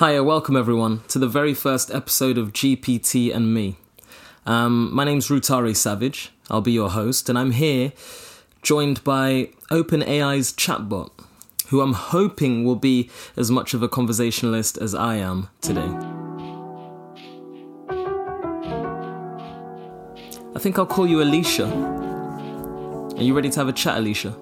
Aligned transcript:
Hiya, 0.00 0.24
welcome 0.24 0.56
everyone 0.56 1.02
to 1.08 1.18
the 1.18 1.28
very 1.28 1.52
first 1.52 1.90
episode 1.90 2.38
of 2.38 2.54
GPT 2.54 3.34
and 3.34 3.52
Me. 3.52 3.76
Um, 4.46 4.88
my 4.94 5.04
name's 5.04 5.28
Rutaré 5.28 5.76
Savage. 5.76 6.32
I'll 6.48 6.62
be 6.62 6.72
your 6.72 6.88
host, 6.88 7.28
and 7.28 7.38
I'm 7.38 7.50
here 7.50 7.92
joined 8.62 9.04
by 9.04 9.50
OpenAI's 9.70 10.54
chatbot, 10.54 11.10
who 11.66 11.82
I'm 11.82 11.92
hoping 11.92 12.64
will 12.64 12.76
be 12.76 13.10
as 13.36 13.50
much 13.50 13.74
of 13.74 13.82
a 13.82 13.90
conversationalist 13.90 14.78
as 14.78 14.94
I 14.94 15.16
am 15.16 15.50
today. 15.60 15.92
I 20.54 20.58
think 20.58 20.78
I'll 20.78 20.86
call 20.86 21.06
you 21.06 21.20
Alicia. 21.20 21.66
Are 23.18 23.22
you 23.22 23.34
ready 23.34 23.50
to 23.50 23.60
have 23.60 23.68
a 23.68 23.74
chat, 23.74 23.98
Alicia? 23.98 24.34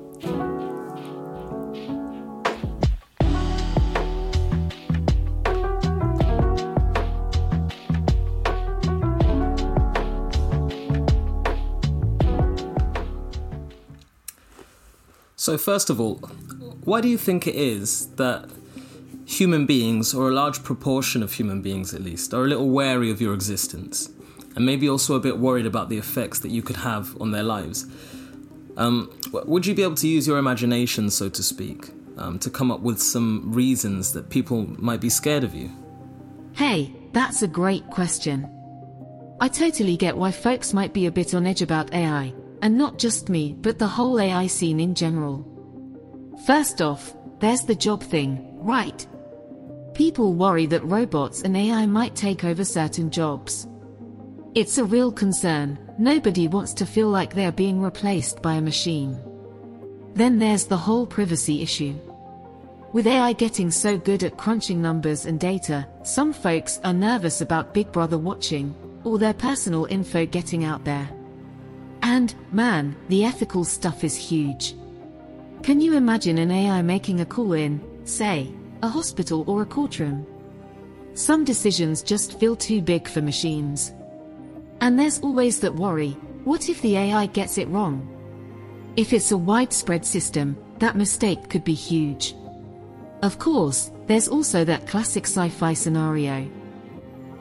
So, 15.48 15.56
first 15.56 15.88
of 15.88 15.98
all, 15.98 16.16
why 16.84 17.00
do 17.00 17.08
you 17.08 17.16
think 17.16 17.46
it 17.46 17.54
is 17.54 18.08
that 18.16 18.50
human 19.24 19.64
beings, 19.64 20.12
or 20.12 20.28
a 20.28 20.30
large 20.30 20.62
proportion 20.62 21.22
of 21.22 21.32
human 21.32 21.62
beings 21.62 21.94
at 21.94 22.02
least, 22.02 22.34
are 22.34 22.44
a 22.44 22.46
little 22.46 22.68
wary 22.68 23.10
of 23.10 23.18
your 23.22 23.32
existence? 23.32 24.10
And 24.56 24.66
maybe 24.66 24.90
also 24.90 25.14
a 25.14 25.20
bit 25.20 25.38
worried 25.38 25.64
about 25.64 25.88
the 25.88 25.96
effects 25.96 26.40
that 26.40 26.50
you 26.50 26.60
could 26.60 26.76
have 26.76 27.18
on 27.18 27.30
their 27.30 27.42
lives? 27.42 27.86
Um, 28.76 29.10
would 29.32 29.64
you 29.64 29.74
be 29.74 29.82
able 29.82 29.94
to 29.94 30.06
use 30.06 30.26
your 30.26 30.36
imagination, 30.36 31.08
so 31.08 31.30
to 31.30 31.42
speak, 31.42 31.92
um, 32.18 32.38
to 32.40 32.50
come 32.50 32.70
up 32.70 32.80
with 32.80 33.00
some 33.00 33.50
reasons 33.50 34.12
that 34.12 34.28
people 34.28 34.66
might 34.78 35.00
be 35.00 35.08
scared 35.08 35.44
of 35.44 35.54
you? 35.54 35.70
Hey, 36.52 36.94
that's 37.14 37.40
a 37.40 37.48
great 37.48 37.88
question. 37.88 38.46
I 39.40 39.48
totally 39.48 39.96
get 39.96 40.14
why 40.14 40.30
folks 40.30 40.74
might 40.74 40.92
be 40.92 41.06
a 41.06 41.10
bit 41.10 41.32
on 41.32 41.46
edge 41.46 41.62
about 41.62 41.94
AI. 41.94 42.34
And 42.62 42.76
not 42.76 42.98
just 42.98 43.28
me, 43.28 43.54
but 43.60 43.78
the 43.78 43.86
whole 43.86 44.20
AI 44.20 44.46
scene 44.46 44.80
in 44.80 44.94
general. 44.94 45.44
First 46.46 46.82
off, 46.82 47.14
there's 47.40 47.62
the 47.62 47.74
job 47.74 48.02
thing, 48.02 48.48
right? 48.58 49.06
People 49.94 50.34
worry 50.34 50.66
that 50.66 50.84
robots 50.84 51.42
and 51.42 51.56
AI 51.56 51.86
might 51.86 52.14
take 52.14 52.44
over 52.44 52.64
certain 52.64 53.10
jobs. 53.10 53.66
It's 54.54 54.78
a 54.78 54.84
real 54.84 55.12
concern, 55.12 55.78
nobody 55.98 56.48
wants 56.48 56.72
to 56.74 56.86
feel 56.86 57.08
like 57.08 57.34
they're 57.34 57.52
being 57.52 57.80
replaced 57.80 58.42
by 58.42 58.54
a 58.54 58.60
machine. 58.60 59.18
Then 60.14 60.38
there's 60.38 60.64
the 60.64 60.76
whole 60.76 61.06
privacy 61.06 61.62
issue. 61.62 61.94
With 62.92 63.06
AI 63.06 63.34
getting 63.34 63.70
so 63.70 63.98
good 63.98 64.24
at 64.24 64.38
crunching 64.38 64.80
numbers 64.80 65.26
and 65.26 65.38
data, 65.38 65.86
some 66.02 66.32
folks 66.32 66.80
are 66.84 66.94
nervous 66.94 67.40
about 67.40 67.74
Big 67.74 67.92
Brother 67.92 68.18
watching, 68.18 68.74
or 69.04 69.18
their 69.18 69.34
personal 69.34 69.84
info 69.84 70.26
getting 70.26 70.64
out 70.64 70.84
there. 70.84 71.08
And, 72.08 72.34
man, 72.52 72.96
the 73.10 73.22
ethical 73.26 73.64
stuff 73.64 74.02
is 74.02 74.16
huge. 74.16 74.74
Can 75.62 75.78
you 75.78 75.92
imagine 75.92 76.38
an 76.38 76.50
AI 76.50 76.80
making 76.80 77.20
a 77.20 77.26
call 77.26 77.52
in, 77.52 77.82
say, 78.04 78.50
a 78.82 78.88
hospital 78.88 79.44
or 79.46 79.60
a 79.60 79.66
courtroom? 79.66 80.26
Some 81.12 81.44
decisions 81.44 82.02
just 82.02 82.40
feel 82.40 82.56
too 82.56 82.80
big 82.80 83.06
for 83.06 83.20
machines. 83.20 83.92
And 84.80 84.98
there's 84.98 85.20
always 85.20 85.60
that 85.60 85.74
worry 85.74 86.12
what 86.44 86.70
if 86.70 86.80
the 86.80 86.96
AI 86.96 87.26
gets 87.26 87.58
it 87.58 87.68
wrong? 87.68 88.08
If 88.96 89.12
it's 89.12 89.32
a 89.32 89.36
widespread 89.36 90.06
system, 90.06 90.56
that 90.78 90.96
mistake 90.96 91.50
could 91.50 91.62
be 91.62 91.74
huge. 91.74 92.34
Of 93.20 93.38
course, 93.38 93.92
there's 94.06 94.28
also 94.28 94.64
that 94.64 94.86
classic 94.86 95.24
sci 95.24 95.50
fi 95.50 95.74
scenario 95.74 96.48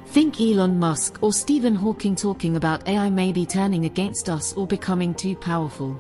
Think 0.10 0.40
Elon 0.40 0.80
Musk 0.80 1.20
or 1.22 1.34
Stephen 1.34 1.76
Hawking 1.76 2.16
talking 2.16 2.56
about 2.56 2.88
AI 2.88 3.10
maybe 3.10 3.46
turning 3.46 3.86
against 3.86 4.30
us 4.30 4.54
or 4.54 4.66
becoming 4.66 5.14
too 5.14 5.36
powerful. 5.36 6.00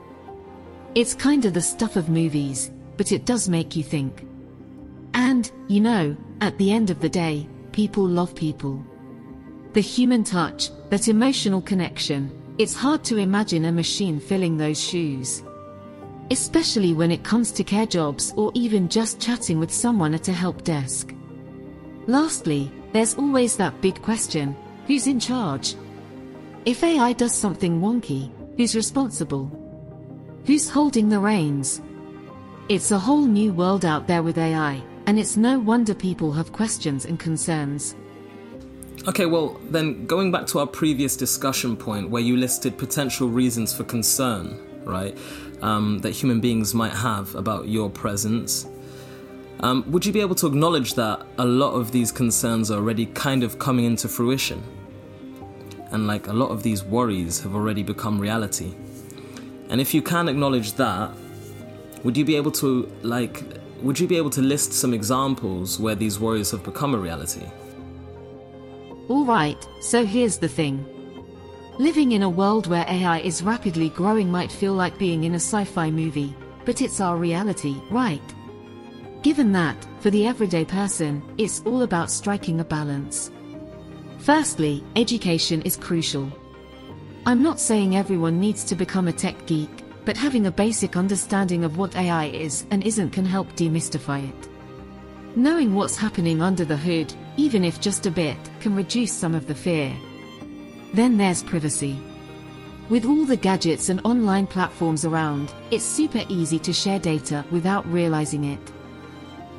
It's 0.95 1.13
kinda 1.13 1.51
the 1.51 1.61
stuff 1.61 1.97
of 1.97 2.09
movies, 2.09 2.71
but 2.95 3.11
it 3.11 3.25
does 3.25 3.49
make 3.49 3.75
you 3.75 3.83
think. 3.83 4.25
And, 5.13 5.51
you 5.67 5.81
know, 5.81 6.15
at 6.41 6.57
the 6.57 6.71
end 6.71 6.89
of 6.89 6.99
the 7.01 7.09
day, 7.09 7.47
people 7.73 8.07
love 8.07 8.33
people. 8.33 8.83
The 9.73 9.81
human 9.81 10.23
touch, 10.23 10.71
that 10.89 11.09
emotional 11.09 11.61
connection, 11.61 12.31
it's 12.57 12.73
hard 12.73 13.03
to 13.03 13.17
imagine 13.17 13.65
a 13.65 13.71
machine 13.71 14.19
filling 14.19 14.57
those 14.57 14.81
shoes. 14.81 15.43
Especially 16.31 16.93
when 16.93 17.11
it 17.11 17.23
comes 17.23 17.51
to 17.51 17.63
care 17.63 17.85
jobs 17.85 18.33
or 18.37 18.51
even 18.55 18.87
just 18.89 19.19
chatting 19.19 19.59
with 19.59 19.71
someone 19.71 20.13
at 20.13 20.29
a 20.29 20.33
help 20.33 20.63
desk. 20.63 21.13
Lastly, 22.07 22.71
there's 22.93 23.15
always 23.15 23.57
that 23.57 23.81
big 23.81 24.01
question 24.01 24.55
who's 24.87 25.07
in 25.07 25.19
charge? 25.19 25.75
If 26.65 26.83
AI 26.83 27.13
does 27.13 27.33
something 27.33 27.81
wonky, 27.81 28.31
who's 28.57 28.75
responsible? 28.75 29.51
Who's 30.45 30.69
holding 30.69 31.09
the 31.09 31.19
reins? 31.19 31.81
It's 32.69 32.91
a 32.91 32.99
whole 32.99 33.25
new 33.25 33.53
world 33.53 33.85
out 33.85 34.07
there 34.07 34.23
with 34.23 34.37
AI, 34.37 34.81
and 35.05 35.19
it's 35.19 35.37
no 35.37 35.59
wonder 35.59 35.93
people 35.93 36.31
have 36.33 36.51
questions 36.51 37.05
and 37.05 37.19
concerns. 37.19 37.95
Okay, 39.07 39.25
well, 39.25 39.59
then 39.69 40.05
going 40.05 40.31
back 40.31 40.47
to 40.47 40.59
our 40.59 40.67
previous 40.67 41.15
discussion 41.15 41.77
point 41.77 42.09
where 42.09 42.21
you 42.21 42.35
listed 42.35 42.77
potential 42.77 43.29
reasons 43.29 43.73
for 43.73 43.83
concern, 43.85 44.57
right, 44.83 45.17
um, 45.61 45.99
that 45.99 46.11
human 46.11 46.41
beings 46.41 46.73
might 46.73 46.93
have 46.93 47.33
about 47.35 47.67
your 47.67 47.89
presence 47.89 48.67
um, 49.61 49.83
would 49.91 50.05
you 50.05 50.13
be 50.13 50.21
able 50.21 50.35
to 50.35 50.47
acknowledge 50.47 50.93
that 50.93 51.25
a 51.37 51.45
lot 51.45 51.71
of 51.71 51.91
these 51.91 52.11
concerns 52.11 52.69
are 52.69 52.75
already 52.75 53.07
kind 53.07 53.43
of 53.43 53.57
coming 53.57 53.85
into 53.85 54.07
fruition? 54.07 54.63
And 55.91 56.05
like 56.05 56.27
a 56.27 56.33
lot 56.33 56.49
of 56.49 56.63
these 56.63 56.83
worries 56.83 57.41
have 57.41 57.55
already 57.55 57.81
become 57.81 58.19
reality. 58.19 58.73
And 59.69 59.81
if 59.81 59.93
you 59.93 60.01
can 60.01 60.29
acknowledge 60.29 60.73
that, 60.73 61.11
would 62.03 62.15
you 62.15 62.25
be 62.25 62.35
able 62.35 62.51
to 62.51 62.91
like 63.01 63.43
would 63.81 63.99
you 63.99 64.07
be 64.07 64.17
able 64.17 64.31
to 64.31 64.41
list 64.41 64.73
some 64.73 64.93
examples 64.93 65.79
where 65.79 65.93
these 65.93 66.19
worries 66.19 66.51
have 66.51 66.63
become 66.63 66.95
a 66.95 66.97
reality? 66.97 67.45
All 69.07 69.23
right, 69.23 69.67
so 69.81 70.03
here's 70.05 70.37
the 70.37 70.47
thing. 70.47 70.85
Living 71.77 72.13
in 72.13 72.23
a 72.23 72.29
world 72.29 72.65
where 72.65 72.85
AI 72.89 73.19
is 73.19 73.43
rapidly 73.43 73.89
growing 73.89 74.31
might 74.31 74.51
feel 74.51 74.73
like 74.73 74.97
being 74.97 75.25
in 75.25 75.33
a 75.33 75.35
sci 75.35 75.63
fi 75.63 75.91
movie, 75.91 76.35
but 76.65 76.81
it's 76.81 76.99
our 76.99 77.17
reality, 77.17 77.75
right? 77.91 78.33
Given 79.27 79.51
that, 79.51 79.75
for 79.99 80.09
the 80.09 80.25
everyday 80.25 80.63
person, 80.63 81.21
it's 81.37 81.61
all 81.65 81.81
about 81.81 82.09
striking 82.09 82.61
a 82.61 82.63
balance. 82.63 83.29
Firstly, 84.19 84.85
education 84.95 85.61
is 85.63 85.75
crucial. 85.75 86.31
I'm 87.25 87.43
not 87.43 87.59
saying 87.59 87.97
everyone 87.97 88.39
needs 88.39 88.63
to 88.63 88.73
become 88.73 89.09
a 89.09 89.11
tech 89.11 89.45
geek, 89.45 89.83
but 90.05 90.15
having 90.15 90.45
a 90.45 90.59
basic 90.63 90.95
understanding 90.95 91.65
of 91.65 91.77
what 91.77 91.97
AI 91.97 92.27
is 92.27 92.65
and 92.71 92.81
isn't 92.85 93.11
can 93.11 93.25
help 93.25 93.51
demystify 93.57 94.23
it. 94.29 94.47
Knowing 95.35 95.75
what's 95.75 95.97
happening 95.97 96.41
under 96.41 96.63
the 96.63 96.77
hood, 96.77 97.13
even 97.35 97.65
if 97.65 97.81
just 97.81 98.05
a 98.05 98.11
bit, 98.11 98.37
can 98.61 98.77
reduce 98.77 99.11
some 99.11 99.35
of 99.35 99.45
the 99.45 99.55
fear. 99.55 99.93
Then 100.93 101.17
there's 101.17 101.43
privacy. 101.43 101.99
With 102.87 103.03
all 103.03 103.25
the 103.25 103.35
gadgets 103.35 103.89
and 103.89 103.99
online 104.05 104.47
platforms 104.47 105.03
around, 105.03 105.53
it's 105.69 105.83
super 105.83 106.23
easy 106.29 106.59
to 106.59 106.71
share 106.71 106.97
data 106.97 107.43
without 107.51 107.85
realizing 107.91 108.45
it. 108.45 108.71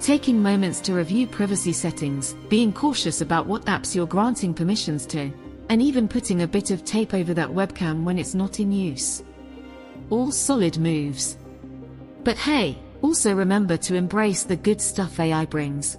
Taking 0.01 0.41
moments 0.41 0.81
to 0.83 0.95
review 0.95 1.27
privacy 1.27 1.73
settings, 1.73 2.35
being 2.49 2.73
cautious 2.73 3.21
about 3.21 3.47
what 3.47 3.65
apps 3.65 3.95
you're 3.95 4.07
granting 4.07 4.55
permissions 4.55 5.05
to, 5.07 5.33
and 5.69 5.83
even 5.83 6.07
putting 6.09 6.43
a 6.43 6.47
bit 6.47 6.71
of 6.71 6.85
tape 6.85 7.15
over 7.15 7.35
that 7.35 7.49
webcam 7.49 8.05
when 8.05 8.19
it's 8.19 8.35
not 8.35 8.61
in 8.61 8.71
use. 8.71 9.25
All 10.11 10.31
solid 10.31 10.79
moves. 10.79 11.37
But 12.23 12.39
hey, 12.39 12.79
also 13.03 13.35
remember 13.35 13.77
to 13.77 13.97
embrace 13.97 14.45
the 14.45 14.57
good 14.57 14.81
stuff 14.81 15.19
AI 15.19 15.45
brings. 15.45 15.99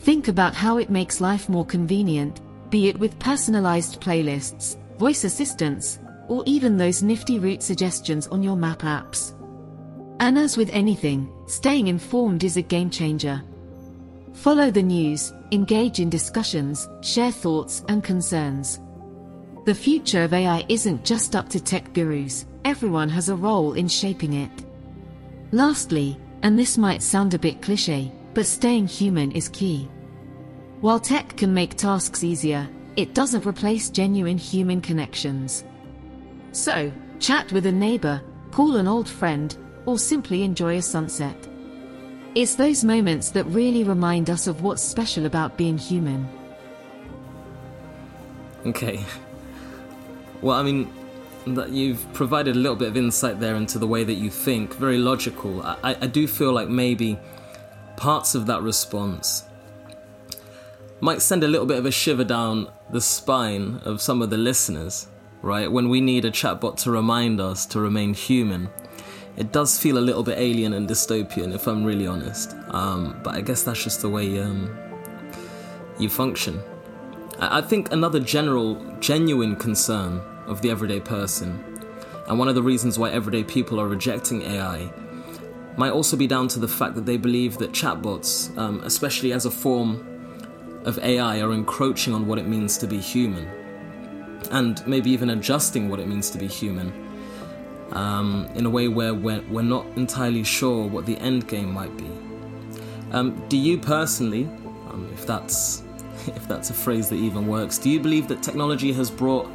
Think 0.00 0.28
about 0.28 0.54
how 0.54 0.78
it 0.78 0.90
makes 0.90 1.20
life 1.20 1.48
more 1.48 1.66
convenient, 1.66 2.40
be 2.70 2.88
it 2.88 2.98
with 2.98 3.18
personalized 3.18 4.00
playlists, 4.00 4.76
voice 4.98 5.24
assistants, 5.24 5.98
or 6.28 6.42
even 6.46 6.76
those 6.76 7.02
nifty 7.02 7.38
route 7.38 7.62
suggestions 7.62 8.26
on 8.28 8.42
your 8.42 8.56
map 8.56 8.80
apps. 8.80 9.34
And 10.22 10.38
as 10.38 10.56
with 10.56 10.70
anything, 10.72 11.28
staying 11.48 11.88
informed 11.88 12.44
is 12.44 12.56
a 12.56 12.62
game 12.62 12.90
changer. 12.90 13.42
Follow 14.34 14.70
the 14.70 14.80
news, 14.80 15.32
engage 15.50 15.98
in 15.98 16.08
discussions, 16.10 16.88
share 17.00 17.32
thoughts 17.32 17.84
and 17.88 18.04
concerns. 18.04 18.78
The 19.64 19.74
future 19.74 20.22
of 20.22 20.32
AI 20.32 20.64
isn't 20.68 21.04
just 21.04 21.34
up 21.34 21.48
to 21.48 21.60
tech 21.60 21.92
gurus, 21.92 22.46
everyone 22.64 23.08
has 23.08 23.30
a 23.30 23.34
role 23.34 23.72
in 23.72 23.88
shaping 23.88 24.34
it. 24.34 24.52
Lastly, 25.50 26.16
and 26.42 26.56
this 26.56 26.78
might 26.78 27.02
sound 27.02 27.34
a 27.34 27.38
bit 27.38 27.60
cliche, 27.60 28.12
but 28.32 28.46
staying 28.46 28.86
human 28.86 29.32
is 29.32 29.48
key. 29.48 29.88
While 30.82 31.00
tech 31.00 31.36
can 31.36 31.52
make 31.52 31.74
tasks 31.74 32.22
easier, 32.22 32.68
it 32.94 33.12
doesn't 33.12 33.44
replace 33.44 33.90
genuine 33.90 34.38
human 34.38 34.82
connections. 34.82 35.64
So, 36.52 36.92
chat 37.18 37.50
with 37.50 37.66
a 37.66 37.72
neighbor, 37.72 38.22
call 38.52 38.76
an 38.76 38.86
old 38.86 39.08
friend, 39.08 39.56
or 39.86 39.98
simply 39.98 40.42
enjoy 40.42 40.76
a 40.76 40.82
sunset. 40.82 41.36
It's 42.34 42.54
those 42.54 42.82
moments 42.84 43.30
that 43.30 43.44
really 43.46 43.84
remind 43.84 44.30
us 44.30 44.46
of 44.46 44.62
what's 44.62 44.82
special 44.82 45.26
about 45.26 45.56
being 45.56 45.76
human. 45.76 46.28
Okay. 48.64 49.04
Well, 50.40 50.56
I 50.56 50.62
mean, 50.62 50.92
that 51.46 51.70
you've 51.70 52.10
provided 52.12 52.56
a 52.56 52.58
little 52.58 52.76
bit 52.76 52.88
of 52.88 52.96
insight 52.96 53.40
there 53.40 53.56
into 53.56 53.78
the 53.78 53.86
way 53.86 54.04
that 54.04 54.14
you 54.14 54.30
think, 54.30 54.74
very 54.74 54.98
logical. 54.98 55.62
I, 55.62 55.96
I 56.00 56.06
do 56.06 56.26
feel 56.26 56.52
like 56.52 56.68
maybe 56.68 57.18
parts 57.96 58.34
of 58.34 58.46
that 58.46 58.62
response 58.62 59.44
might 61.00 61.20
send 61.20 61.42
a 61.42 61.48
little 61.48 61.66
bit 61.66 61.78
of 61.78 61.86
a 61.86 61.90
shiver 61.90 62.24
down 62.24 62.68
the 62.90 63.00
spine 63.00 63.80
of 63.84 64.00
some 64.00 64.22
of 64.22 64.30
the 64.30 64.36
listeners, 64.36 65.08
right? 65.42 65.70
When 65.70 65.88
we 65.88 66.00
need 66.00 66.24
a 66.24 66.30
chatbot 66.30 66.76
to 66.78 66.92
remind 66.92 67.40
us 67.40 67.66
to 67.66 67.80
remain 67.80 68.14
human, 68.14 68.70
it 69.36 69.52
does 69.52 69.78
feel 69.78 69.98
a 69.98 70.00
little 70.00 70.22
bit 70.22 70.38
alien 70.38 70.74
and 70.74 70.88
dystopian, 70.88 71.54
if 71.54 71.66
I'm 71.66 71.84
really 71.84 72.06
honest. 72.06 72.54
Um, 72.68 73.18
but 73.22 73.34
I 73.34 73.40
guess 73.40 73.62
that's 73.62 73.82
just 73.82 74.02
the 74.02 74.08
way 74.10 74.38
um, 74.40 74.76
you 75.98 76.08
function. 76.08 76.62
I 77.38 77.60
think 77.60 77.92
another 77.92 78.20
general, 78.20 78.76
genuine 79.00 79.56
concern 79.56 80.20
of 80.46 80.60
the 80.60 80.70
everyday 80.70 81.00
person, 81.00 81.64
and 82.28 82.38
one 82.38 82.48
of 82.48 82.54
the 82.54 82.62
reasons 82.62 82.98
why 82.98 83.10
everyday 83.10 83.42
people 83.42 83.80
are 83.80 83.88
rejecting 83.88 84.42
AI, 84.42 84.92
might 85.76 85.90
also 85.90 86.16
be 86.16 86.26
down 86.26 86.48
to 86.48 86.58
the 86.58 86.68
fact 86.68 86.94
that 86.94 87.06
they 87.06 87.16
believe 87.16 87.56
that 87.58 87.72
chatbots, 87.72 88.56
um, 88.58 88.80
especially 88.84 89.32
as 89.32 89.46
a 89.46 89.50
form 89.50 90.06
of 90.84 90.98
AI, 90.98 91.40
are 91.40 91.52
encroaching 91.52 92.12
on 92.12 92.26
what 92.26 92.38
it 92.38 92.46
means 92.46 92.76
to 92.78 92.86
be 92.86 92.98
human, 92.98 93.48
and 94.50 94.86
maybe 94.86 95.10
even 95.10 95.30
adjusting 95.30 95.88
what 95.88 95.98
it 95.98 96.06
means 96.06 96.28
to 96.30 96.38
be 96.38 96.46
human. 96.46 96.92
Um, 97.92 98.48
in 98.54 98.64
a 98.64 98.70
way 98.70 98.88
where 98.88 99.12
we're, 99.12 99.42
we're 99.50 99.60
not 99.62 99.86
entirely 99.96 100.44
sure 100.44 100.86
what 100.86 101.04
the 101.04 101.18
end 101.18 101.46
game 101.46 101.70
might 101.72 101.94
be. 101.98 102.08
Um, 103.10 103.46
do 103.48 103.58
you 103.58 103.76
personally, 103.76 104.44
um, 104.88 105.10
if 105.12 105.26
that's 105.26 105.82
if 106.26 106.46
that's 106.48 106.70
a 106.70 106.74
phrase 106.74 107.08
that 107.10 107.16
even 107.16 107.46
works, 107.46 107.78
do 107.78 107.90
you 107.90 108.00
believe 108.00 108.28
that 108.28 108.42
technology 108.42 108.92
has 108.92 109.10
brought 109.10 109.50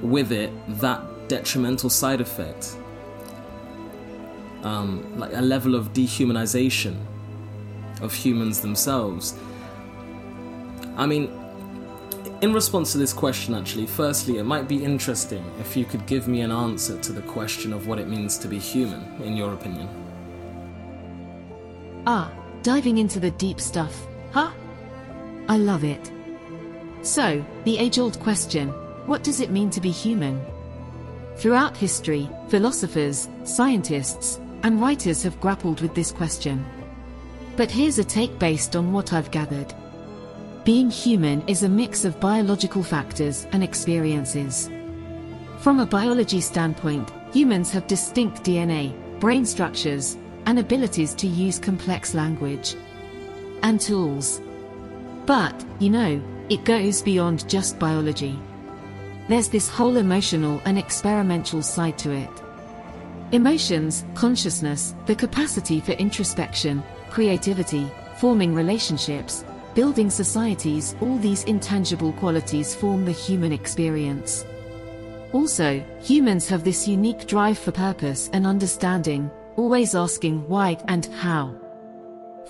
with 0.00 0.32
it 0.32 0.50
that 0.80 1.02
detrimental 1.28 1.90
side 1.90 2.20
effect? 2.20 2.76
Um, 4.62 5.18
like 5.18 5.32
a 5.34 5.40
level 5.40 5.74
of 5.74 5.92
dehumanization 5.92 6.96
of 8.00 8.12
humans 8.14 8.60
themselves. 8.60 9.36
I 10.96 11.06
mean, 11.06 11.30
in 12.40 12.52
response 12.52 12.92
to 12.92 12.98
this 12.98 13.12
question, 13.12 13.54
actually, 13.54 13.86
firstly, 13.86 14.38
it 14.38 14.44
might 14.44 14.68
be 14.68 14.84
interesting 14.84 15.44
if 15.60 15.76
you 15.76 15.84
could 15.84 16.06
give 16.06 16.28
me 16.28 16.42
an 16.42 16.52
answer 16.52 16.98
to 17.00 17.12
the 17.12 17.22
question 17.22 17.72
of 17.72 17.86
what 17.86 17.98
it 17.98 18.08
means 18.08 18.38
to 18.38 18.48
be 18.48 18.58
human, 18.58 19.20
in 19.22 19.36
your 19.36 19.54
opinion. 19.54 19.88
Ah, 22.06 22.32
diving 22.62 22.98
into 22.98 23.18
the 23.18 23.32
deep 23.32 23.60
stuff, 23.60 24.06
huh? 24.30 24.52
I 25.48 25.56
love 25.56 25.82
it. 25.82 26.12
So, 27.02 27.44
the 27.64 27.78
age 27.78 27.98
old 27.98 28.20
question 28.20 28.68
what 29.06 29.24
does 29.24 29.40
it 29.40 29.50
mean 29.50 29.70
to 29.70 29.80
be 29.80 29.90
human? 29.90 30.38
Throughout 31.36 31.76
history, 31.76 32.28
philosophers, 32.48 33.28
scientists, 33.44 34.38
and 34.62 34.80
writers 34.80 35.22
have 35.22 35.40
grappled 35.40 35.80
with 35.80 35.94
this 35.94 36.12
question. 36.12 36.64
But 37.56 37.70
here's 37.70 37.98
a 37.98 38.04
take 38.04 38.38
based 38.38 38.76
on 38.76 38.92
what 38.92 39.14
I've 39.14 39.30
gathered. 39.30 39.72
Being 40.68 40.90
human 40.90 41.42
is 41.48 41.62
a 41.62 41.68
mix 41.70 42.04
of 42.04 42.20
biological 42.20 42.82
factors 42.82 43.46
and 43.52 43.64
experiences. 43.64 44.68
From 45.60 45.80
a 45.80 45.86
biology 45.86 46.42
standpoint, 46.42 47.10
humans 47.32 47.70
have 47.70 47.86
distinct 47.86 48.42
DNA, 48.42 48.92
brain 49.18 49.46
structures, 49.46 50.18
and 50.44 50.58
abilities 50.58 51.14
to 51.14 51.26
use 51.26 51.58
complex 51.58 52.12
language 52.12 52.74
and 53.62 53.80
tools. 53.80 54.42
But, 55.24 55.54
you 55.78 55.88
know, 55.88 56.22
it 56.50 56.66
goes 56.66 57.00
beyond 57.00 57.48
just 57.48 57.78
biology. 57.78 58.38
There's 59.26 59.48
this 59.48 59.70
whole 59.70 59.96
emotional 59.96 60.60
and 60.66 60.78
experimental 60.78 61.62
side 61.62 61.96
to 62.00 62.10
it. 62.10 62.42
Emotions, 63.32 64.04
consciousness, 64.14 64.94
the 65.06 65.14
capacity 65.14 65.80
for 65.80 65.92
introspection, 65.92 66.82
creativity, 67.08 67.90
forming 68.18 68.54
relationships, 68.54 69.44
building 69.78 70.10
societies, 70.10 70.96
all 71.00 71.16
these 71.18 71.44
intangible 71.44 72.12
qualities 72.14 72.74
form 72.74 73.04
the 73.04 73.12
human 73.12 73.52
experience. 73.52 74.44
Also, 75.32 75.80
humans 76.02 76.48
have 76.48 76.64
this 76.64 76.88
unique 76.88 77.28
drive 77.28 77.56
for 77.56 77.70
purpose 77.70 78.28
and 78.32 78.44
understanding, 78.44 79.30
always 79.54 79.94
asking 79.94 80.36
why 80.48 80.76
and 80.88 81.06
how. 81.22 81.54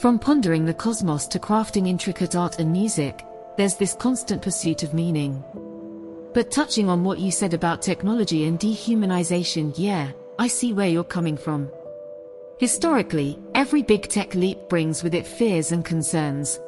From 0.00 0.18
pondering 0.18 0.64
the 0.64 0.72
cosmos 0.72 1.26
to 1.26 1.38
crafting 1.38 1.86
intricate 1.86 2.34
art 2.34 2.60
and 2.60 2.72
music, 2.72 3.26
there's 3.58 3.76
this 3.76 3.92
constant 3.92 4.40
pursuit 4.40 4.82
of 4.82 4.94
meaning. 4.94 5.44
But 6.32 6.50
touching 6.50 6.88
on 6.88 7.04
what 7.04 7.18
you 7.18 7.30
said 7.30 7.52
about 7.52 7.82
technology 7.82 8.46
and 8.46 8.58
dehumanization, 8.58 9.74
yeah, 9.76 10.12
I 10.38 10.46
see 10.46 10.72
where 10.72 10.88
you're 10.88 11.04
coming 11.04 11.36
from. 11.36 11.70
Historically, 12.58 13.38
every 13.54 13.82
big 13.82 14.08
tech 14.08 14.34
leap 14.34 14.70
brings 14.70 15.02
with 15.02 15.14
it 15.14 15.26
fears 15.26 15.72
and 15.72 15.84
concerns. 15.84 16.58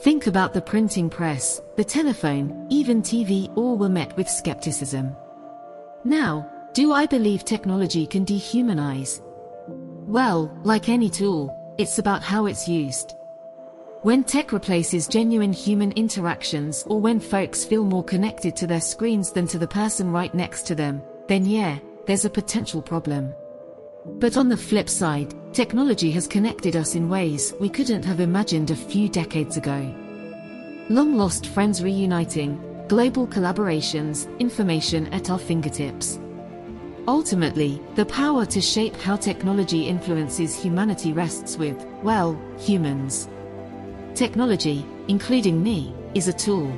Think 0.00 0.28
about 0.28 0.54
the 0.54 0.62
printing 0.62 1.10
press, 1.10 1.60
the 1.74 1.82
telephone, 1.82 2.68
even 2.70 3.02
TV, 3.02 3.52
all 3.56 3.76
were 3.76 3.88
met 3.88 4.16
with 4.16 4.28
skepticism. 4.28 5.16
Now, 6.04 6.48
do 6.72 6.92
I 6.92 7.04
believe 7.04 7.44
technology 7.44 8.06
can 8.06 8.24
dehumanize? 8.24 9.20
Well, 9.66 10.56
like 10.62 10.88
any 10.88 11.10
tool, 11.10 11.74
it's 11.78 11.98
about 11.98 12.22
how 12.22 12.46
it's 12.46 12.68
used. 12.68 13.16
When 14.02 14.22
tech 14.22 14.52
replaces 14.52 15.08
genuine 15.08 15.52
human 15.52 15.90
interactions 15.92 16.84
or 16.86 17.00
when 17.00 17.18
folks 17.18 17.64
feel 17.64 17.84
more 17.84 18.04
connected 18.04 18.54
to 18.54 18.68
their 18.68 18.80
screens 18.80 19.32
than 19.32 19.48
to 19.48 19.58
the 19.58 19.66
person 19.66 20.12
right 20.12 20.32
next 20.32 20.62
to 20.68 20.76
them, 20.76 21.02
then 21.26 21.44
yeah, 21.44 21.76
there's 22.06 22.24
a 22.24 22.30
potential 22.30 22.80
problem. 22.80 23.34
But 24.06 24.36
on 24.36 24.48
the 24.48 24.56
flip 24.56 24.88
side, 24.88 25.34
technology 25.52 26.10
has 26.12 26.26
connected 26.26 26.76
us 26.76 26.94
in 26.94 27.08
ways 27.08 27.54
we 27.58 27.68
couldn't 27.68 28.04
have 28.04 28.20
imagined 28.20 28.70
a 28.70 28.76
few 28.76 29.08
decades 29.08 29.56
ago. 29.56 29.94
Long 30.88 31.16
lost 31.16 31.46
friends 31.46 31.82
reuniting, 31.82 32.60
global 32.88 33.26
collaborations, 33.26 34.26
information 34.38 35.06
at 35.08 35.30
our 35.30 35.38
fingertips. 35.38 36.18
Ultimately, 37.06 37.80
the 37.94 38.04
power 38.06 38.44
to 38.46 38.60
shape 38.60 38.94
how 38.96 39.16
technology 39.16 39.88
influences 39.88 40.54
humanity 40.54 41.12
rests 41.12 41.56
with, 41.56 41.82
well, 42.02 42.38
humans. 42.58 43.28
Technology, 44.14 44.84
including 45.08 45.62
me, 45.62 45.94
is 46.14 46.28
a 46.28 46.32
tool. 46.32 46.70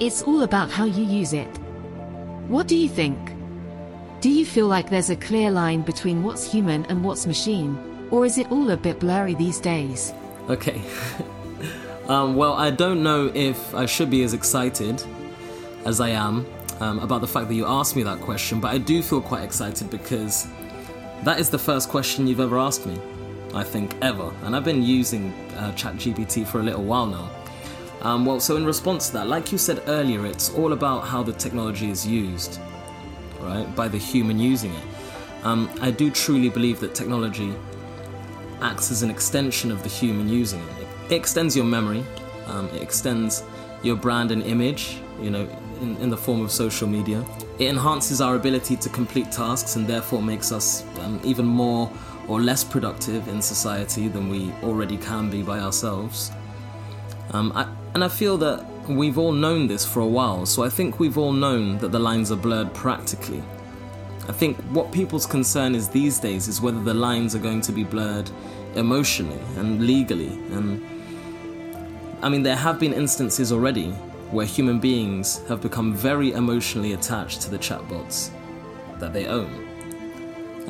It's 0.00 0.22
all 0.22 0.42
about 0.42 0.70
how 0.70 0.84
you 0.84 1.04
use 1.04 1.32
it. 1.32 1.48
What 2.48 2.68
do 2.68 2.76
you 2.76 2.88
think? 2.88 3.33
Do 4.24 4.30
you 4.30 4.46
feel 4.46 4.68
like 4.68 4.88
there's 4.88 5.10
a 5.10 5.16
clear 5.16 5.50
line 5.50 5.82
between 5.82 6.22
what's 6.22 6.50
human 6.50 6.86
and 6.86 7.04
what's 7.04 7.26
machine, 7.26 7.78
or 8.10 8.24
is 8.24 8.38
it 8.38 8.50
all 8.50 8.70
a 8.70 8.76
bit 8.78 8.98
blurry 8.98 9.34
these 9.34 9.60
days? 9.60 10.14
Okay. 10.48 10.80
um, 12.08 12.34
well, 12.34 12.54
I 12.54 12.70
don't 12.70 13.02
know 13.02 13.30
if 13.34 13.74
I 13.74 13.84
should 13.84 14.08
be 14.08 14.22
as 14.22 14.32
excited 14.32 15.04
as 15.84 16.00
I 16.00 16.08
am 16.08 16.46
um, 16.80 17.00
about 17.00 17.20
the 17.20 17.26
fact 17.26 17.48
that 17.48 17.54
you 17.54 17.66
asked 17.66 17.96
me 17.96 18.02
that 18.04 18.22
question, 18.22 18.60
but 18.60 18.68
I 18.68 18.78
do 18.78 19.02
feel 19.02 19.20
quite 19.20 19.44
excited 19.44 19.90
because 19.90 20.48
that 21.24 21.38
is 21.38 21.50
the 21.50 21.58
first 21.58 21.90
question 21.90 22.26
you've 22.26 22.40
ever 22.40 22.58
asked 22.58 22.86
me, 22.86 22.98
I 23.52 23.62
think, 23.62 23.94
ever. 24.00 24.32
And 24.44 24.56
I've 24.56 24.64
been 24.64 24.82
using 24.82 25.34
uh, 25.58 25.72
ChatGPT 25.72 26.46
for 26.46 26.60
a 26.60 26.62
little 26.62 26.84
while 26.84 27.04
now. 27.04 27.30
Um, 28.00 28.24
well, 28.24 28.40
so 28.40 28.56
in 28.56 28.64
response 28.64 29.08
to 29.08 29.12
that, 29.18 29.26
like 29.26 29.52
you 29.52 29.58
said 29.58 29.82
earlier, 29.86 30.24
it's 30.24 30.48
all 30.48 30.72
about 30.72 31.04
how 31.04 31.22
the 31.22 31.34
technology 31.34 31.90
is 31.90 32.06
used, 32.06 32.58
right, 33.44 33.76
by 33.76 33.88
the 33.88 33.98
human 33.98 34.38
using 34.38 34.72
it. 34.74 34.84
Um, 35.44 35.70
I 35.80 35.90
do 35.90 36.10
truly 36.10 36.48
believe 36.48 36.80
that 36.80 36.94
technology 36.94 37.54
acts 38.60 38.90
as 38.90 39.02
an 39.02 39.10
extension 39.10 39.70
of 39.70 39.82
the 39.82 39.88
human 39.88 40.28
using 40.28 40.60
it. 40.60 40.86
It 41.10 41.16
extends 41.16 41.54
your 41.54 41.66
memory, 41.66 42.04
um, 42.46 42.68
it 42.68 42.82
extends 42.82 43.42
your 43.82 43.96
brand 43.96 44.30
and 44.30 44.42
image, 44.42 44.98
you 45.20 45.30
know, 45.30 45.46
in, 45.80 45.96
in, 45.98 46.08
the 46.08 46.16
form 46.16 46.40
of 46.40 46.50
social 46.50 46.88
media. 46.88 47.24
It 47.58 47.68
enhances 47.68 48.20
our 48.20 48.36
ability 48.36 48.76
to 48.76 48.88
complete 48.88 49.30
tasks 49.30 49.76
and 49.76 49.86
therefore 49.86 50.22
makes 50.22 50.50
us 50.50 50.84
um, 51.00 51.20
even 51.22 51.44
more 51.44 51.90
or 52.26 52.40
less 52.40 52.64
productive 52.64 53.28
in 53.28 53.42
society 53.42 54.08
than 54.08 54.30
we 54.30 54.50
already 54.62 54.96
can 54.96 55.28
be 55.30 55.42
by 55.42 55.60
ourselves. 55.60 56.32
Um, 57.32 57.52
I, 57.54 57.68
and 57.94 58.02
I 58.02 58.08
feel 58.08 58.38
that 58.38 58.64
we've 58.88 59.18
all 59.18 59.32
known 59.32 59.66
this 59.66 59.84
for 59.84 60.00
a 60.00 60.06
while, 60.06 60.46
so 60.46 60.62
I 60.62 60.68
think 60.68 60.98
we've 60.98 61.18
all 61.18 61.32
known 61.32 61.78
that 61.78 61.92
the 61.92 61.98
lines 61.98 62.30
are 62.30 62.36
blurred 62.36 62.72
practically. 62.74 63.42
I 64.28 64.32
think 64.32 64.56
what 64.70 64.90
people's 64.92 65.26
concern 65.26 65.74
is 65.74 65.88
these 65.88 66.18
days 66.18 66.48
is 66.48 66.60
whether 66.60 66.82
the 66.82 66.94
lines 66.94 67.34
are 67.34 67.38
going 67.38 67.60
to 67.62 67.72
be 67.72 67.84
blurred 67.84 68.30
emotionally 68.74 69.40
and 69.56 69.86
legally. 69.86 70.32
And 70.52 70.82
I 72.22 72.28
mean, 72.28 72.42
there 72.42 72.56
have 72.56 72.80
been 72.80 72.94
instances 72.94 73.52
already 73.52 73.90
where 74.30 74.46
human 74.46 74.80
beings 74.80 75.46
have 75.48 75.60
become 75.60 75.94
very 75.94 76.32
emotionally 76.32 76.94
attached 76.94 77.42
to 77.42 77.50
the 77.50 77.58
chatbots 77.58 78.30
that 78.98 79.12
they 79.12 79.26
own. 79.26 79.68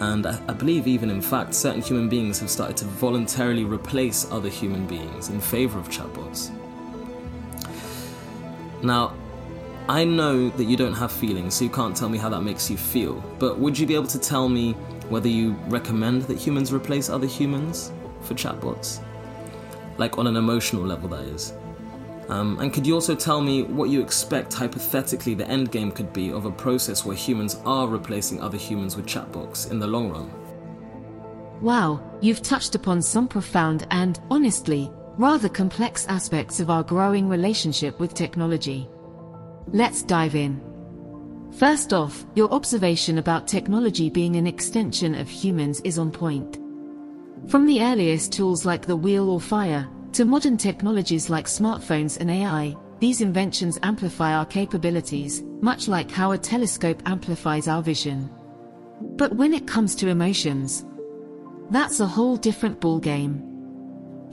And 0.01 0.27
I, 0.27 0.43
I, 0.49 0.53
believe, 0.53 0.89
even 0.89 1.09
in 1.09 1.23
fact, 1.23 1.55
certain 1.55 1.81
human 1.81 2.09
beings 2.09 2.41
have 2.41 2.51
started 2.51 2.77
to 2.79 2.85
voluntarily 2.87 3.65
replace 3.65 4.31
other 4.33 4.49
human 4.49 4.87
beings 4.89 5.29
in 5.29 5.41
favor 5.41 5.79
of 5.79 5.89
chatbots. 5.89 6.51
Now, 8.85 9.15
I 9.89 10.05
know 10.05 10.51
that 10.51 10.65
you 10.65 10.77
don't 10.77 10.93
have 10.93 11.11
feelings, 11.11 11.55
so 11.55 11.65
you 11.65 11.71
can't 11.71 11.97
tell 11.97 12.11
me 12.11 12.19
how 12.19 12.29
that 12.29 12.43
makes 12.43 12.71
you 12.71 12.77
feel, 12.77 13.15
but 13.39 13.59
would 13.59 13.79
you 13.79 13.87
be 13.87 13.95
able 13.95 14.07
to 14.09 14.19
tell 14.19 14.49
me 14.49 14.73
whether 15.09 15.29
you 15.29 15.53
recommend 15.69 16.23
that 16.23 16.39
humans 16.39 16.73
replace 16.73 17.09
other 17.09 17.27
humans 17.27 17.93
for 18.21 18.35
chatbots? 18.35 19.03
Like 19.97 20.19
on 20.19 20.27
an 20.27 20.37
emotional 20.37 20.85
level, 20.85 21.09
that 21.11 21.25
is. 21.25 21.55
Um, 22.29 22.59
and 22.61 22.73
could 22.73 22.87
you 22.87 22.95
also 22.95 23.15
tell 23.15 23.41
me 23.41 23.63
what 23.63 23.89
you 23.89 24.03
expect 24.03 24.53
hypothetically 24.53 25.35
the 25.35 25.49
end 25.49 25.71
game 25.71 25.91
could 25.91 26.13
be 26.13 26.31
of 26.31 26.45
a 26.45 26.51
process 26.51 27.05
where 27.05 27.17
humans 27.17 27.59
are 27.65 27.87
replacing 27.87 28.41
other 28.41 28.57
humans 28.59 28.97
with 28.97 29.07
chatbots 29.07 29.71
in 29.71 29.79
the 29.79 29.87
long 29.87 30.11
run? 30.11 30.31
Wow, 31.63 32.01
you've 32.21 32.43
touched 32.43 32.75
upon 32.75 33.01
some 33.01 33.29
profound 33.29 33.87
and, 33.91 34.21
honestly, 34.31 34.91
rather 35.17 35.49
complex 35.49 36.07
aspects 36.09 36.61
of 36.61 36.71
our 36.71 36.83
growing 36.83 37.29
relationship 37.29 38.01
with 38.01 38.15
technology. 38.15 38.89
Let's 39.69 40.03
dive 40.03 40.35
in. 40.35 40.61
First 41.53 41.93
off, 41.93 42.27
your 42.35 42.51
observation 42.53 43.19
about 43.19 43.47
technology 43.47 44.11
being 44.11 44.37
an 44.37 44.47
extension 44.47 45.15
of 45.15 45.29
humans 45.29 45.81
is 45.83 45.99
on 45.99 46.11
point. 46.11 46.59
From 47.49 47.67
the 47.67 47.83
earliest 47.83 48.33
tools 48.33 48.65
like 48.65 48.87
the 48.87 48.97
wheel 48.97 49.31
or 49.31 49.41
fire, 49.41 49.89
to 50.15 50.25
modern 50.25 50.57
technologies 50.57 51.31
like 51.31 51.47
smartphones 51.47 52.19
and 52.19 52.31
AI, 52.31 52.77
these 52.99 53.21
inventions 53.21 53.79
amplify 53.83 54.35
our 54.35 54.47
capabilities, 54.47 55.43
much 55.61 55.87
like 55.89 56.11
how 56.11 56.33
a 56.33 56.39
telescope 56.39 57.03
amplifies 57.07 57.69
our 57.69 57.83
vision. 57.83 58.31
But 59.01 59.37
when 59.37 59.53
it 59.53 59.67
comes 59.67 59.95
to 59.97 60.09
emotions, 60.09 60.85
that's 61.71 62.01
a 62.01 62.07
whole 62.07 62.37
different 62.37 62.81
ballgame. 62.81 63.54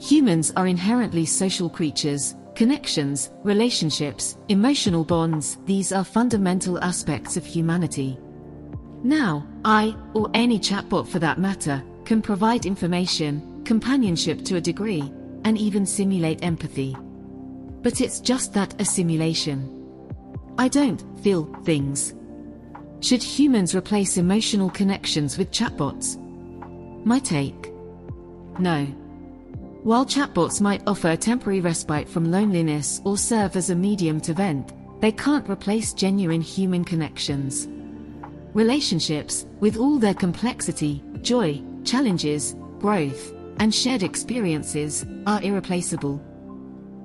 Humans 0.02 0.52
are 0.56 0.66
inherently 0.66 1.24
social 1.24 1.70
creatures, 1.70 2.34
connections, 2.56 3.30
relationships, 3.44 4.36
emotional 4.48 5.04
bonds, 5.04 5.58
these 5.64 5.92
are 5.92 6.02
fundamental 6.02 6.76
aspects 6.82 7.36
of 7.36 7.46
humanity. 7.46 8.18
Now, 9.04 9.46
I, 9.64 9.94
or 10.12 10.28
any 10.34 10.58
chatbot 10.58 11.06
for 11.06 11.20
that 11.20 11.38
matter, 11.38 11.84
can 12.04 12.20
provide 12.20 12.66
information, 12.66 13.62
companionship 13.64 14.44
to 14.46 14.56
a 14.56 14.60
degree, 14.60 15.12
and 15.44 15.56
even 15.56 15.86
simulate 15.86 16.42
empathy. 16.42 16.96
But 17.82 18.00
it's 18.00 18.18
just 18.18 18.52
that 18.54 18.80
a 18.80 18.84
simulation. 18.84 19.70
I 20.58 20.66
don't 20.66 21.00
feel 21.20 21.44
things. 21.62 22.12
Should 22.98 23.22
humans 23.22 23.72
replace 23.72 24.16
emotional 24.16 24.68
connections 24.68 25.38
with 25.38 25.52
chatbots? 25.52 26.18
My 27.04 27.20
take? 27.20 27.72
No. 28.58 28.84
While 29.84 30.06
chatbots 30.06 30.60
might 30.60 30.84
offer 30.86 31.10
a 31.10 31.16
temporary 31.16 31.60
respite 31.60 32.08
from 32.08 32.30
loneliness 32.30 33.00
or 33.04 33.18
serve 33.18 33.56
as 33.56 33.70
a 33.70 33.74
medium 33.74 34.20
to 34.20 34.32
vent, 34.32 34.72
they 35.00 35.10
can't 35.10 35.48
replace 35.50 35.92
genuine 35.92 36.40
human 36.40 36.84
connections. 36.84 37.66
Relationships, 38.54 39.44
with 39.58 39.76
all 39.76 39.98
their 39.98 40.14
complexity, 40.14 41.02
joy, 41.22 41.60
challenges, 41.82 42.54
growth, 42.78 43.34
and 43.58 43.74
shared 43.74 44.04
experiences, 44.04 45.04
are 45.26 45.42
irreplaceable. 45.42 46.22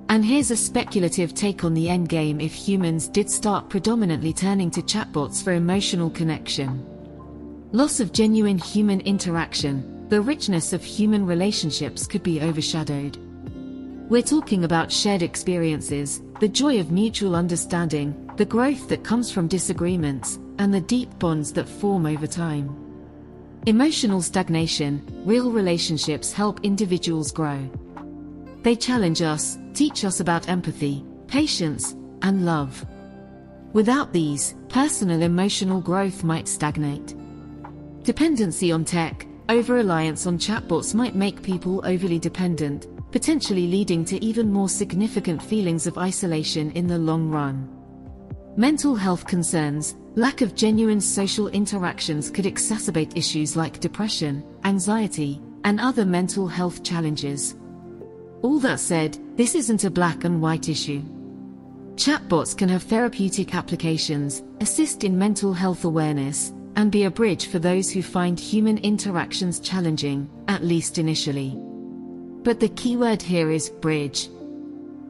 And 0.08 0.24
here's 0.24 0.52
a 0.52 0.56
speculative 0.56 1.34
take 1.34 1.64
on 1.64 1.74
the 1.74 1.86
endgame 1.86 2.40
if 2.40 2.54
humans 2.54 3.08
did 3.08 3.28
start 3.28 3.68
predominantly 3.68 4.32
turning 4.32 4.70
to 4.70 4.82
chatbots 4.82 5.42
for 5.42 5.52
emotional 5.52 6.10
connection. 6.10 6.86
Loss 7.72 7.98
of 7.98 8.12
genuine 8.12 8.58
human 8.58 9.00
interaction, 9.00 9.97
the 10.08 10.20
richness 10.20 10.72
of 10.72 10.82
human 10.82 11.26
relationships 11.26 12.06
could 12.06 12.22
be 12.22 12.40
overshadowed. 12.40 13.18
We're 14.08 14.22
talking 14.22 14.64
about 14.64 14.90
shared 14.90 15.20
experiences, 15.20 16.22
the 16.40 16.48
joy 16.48 16.80
of 16.80 16.90
mutual 16.90 17.36
understanding, 17.36 18.30
the 18.36 18.46
growth 18.46 18.88
that 18.88 19.04
comes 19.04 19.30
from 19.30 19.48
disagreements, 19.48 20.38
and 20.58 20.72
the 20.72 20.80
deep 20.80 21.18
bonds 21.18 21.52
that 21.52 21.68
form 21.68 22.06
over 22.06 22.26
time. 22.26 22.74
Emotional 23.66 24.22
stagnation, 24.22 25.04
real 25.26 25.52
relationships 25.52 26.32
help 26.32 26.64
individuals 26.64 27.30
grow. 27.30 27.68
They 28.62 28.76
challenge 28.76 29.20
us, 29.20 29.58
teach 29.74 30.06
us 30.06 30.20
about 30.20 30.48
empathy, 30.48 31.04
patience, 31.26 31.94
and 32.22 32.46
love. 32.46 32.86
Without 33.74 34.14
these, 34.14 34.54
personal 34.70 35.20
emotional 35.20 35.82
growth 35.82 36.24
might 36.24 36.48
stagnate. 36.48 37.14
Dependency 38.04 38.72
on 38.72 38.86
tech, 38.86 39.26
over 39.48 39.74
reliance 39.74 40.26
on 40.26 40.38
chatbots 40.38 40.94
might 40.94 41.14
make 41.14 41.42
people 41.42 41.80
overly 41.86 42.18
dependent, 42.18 42.86
potentially 43.10 43.66
leading 43.66 44.04
to 44.04 44.22
even 44.22 44.52
more 44.52 44.68
significant 44.68 45.42
feelings 45.42 45.86
of 45.86 45.96
isolation 45.96 46.70
in 46.72 46.86
the 46.86 46.98
long 46.98 47.30
run. 47.30 47.68
Mental 48.56 48.94
health 48.94 49.26
concerns, 49.26 49.94
lack 50.16 50.40
of 50.42 50.54
genuine 50.54 51.00
social 51.00 51.48
interactions 51.48 52.30
could 52.30 52.44
exacerbate 52.44 53.16
issues 53.16 53.56
like 53.56 53.80
depression, 53.80 54.44
anxiety, 54.64 55.40
and 55.64 55.80
other 55.80 56.04
mental 56.04 56.46
health 56.46 56.82
challenges. 56.82 57.56
All 58.42 58.58
that 58.60 58.80
said, 58.80 59.18
this 59.36 59.54
isn't 59.54 59.84
a 59.84 59.90
black 59.90 60.24
and 60.24 60.42
white 60.42 60.68
issue. 60.68 61.02
Chatbots 61.94 62.56
can 62.56 62.68
have 62.68 62.82
therapeutic 62.82 63.54
applications, 63.54 64.42
assist 64.60 65.04
in 65.04 65.18
mental 65.18 65.52
health 65.52 65.84
awareness, 65.84 66.52
and 66.78 66.92
be 66.92 67.02
a 67.02 67.10
bridge 67.10 67.48
for 67.48 67.58
those 67.58 67.90
who 67.90 68.00
find 68.00 68.38
human 68.38 68.78
interactions 68.78 69.58
challenging, 69.58 70.30
at 70.46 70.62
least 70.62 70.96
initially. 70.96 71.58
But 72.44 72.60
the 72.60 72.68
key 72.68 72.96
word 72.96 73.20
here 73.20 73.50
is 73.50 73.68
bridge. 73.68 74.28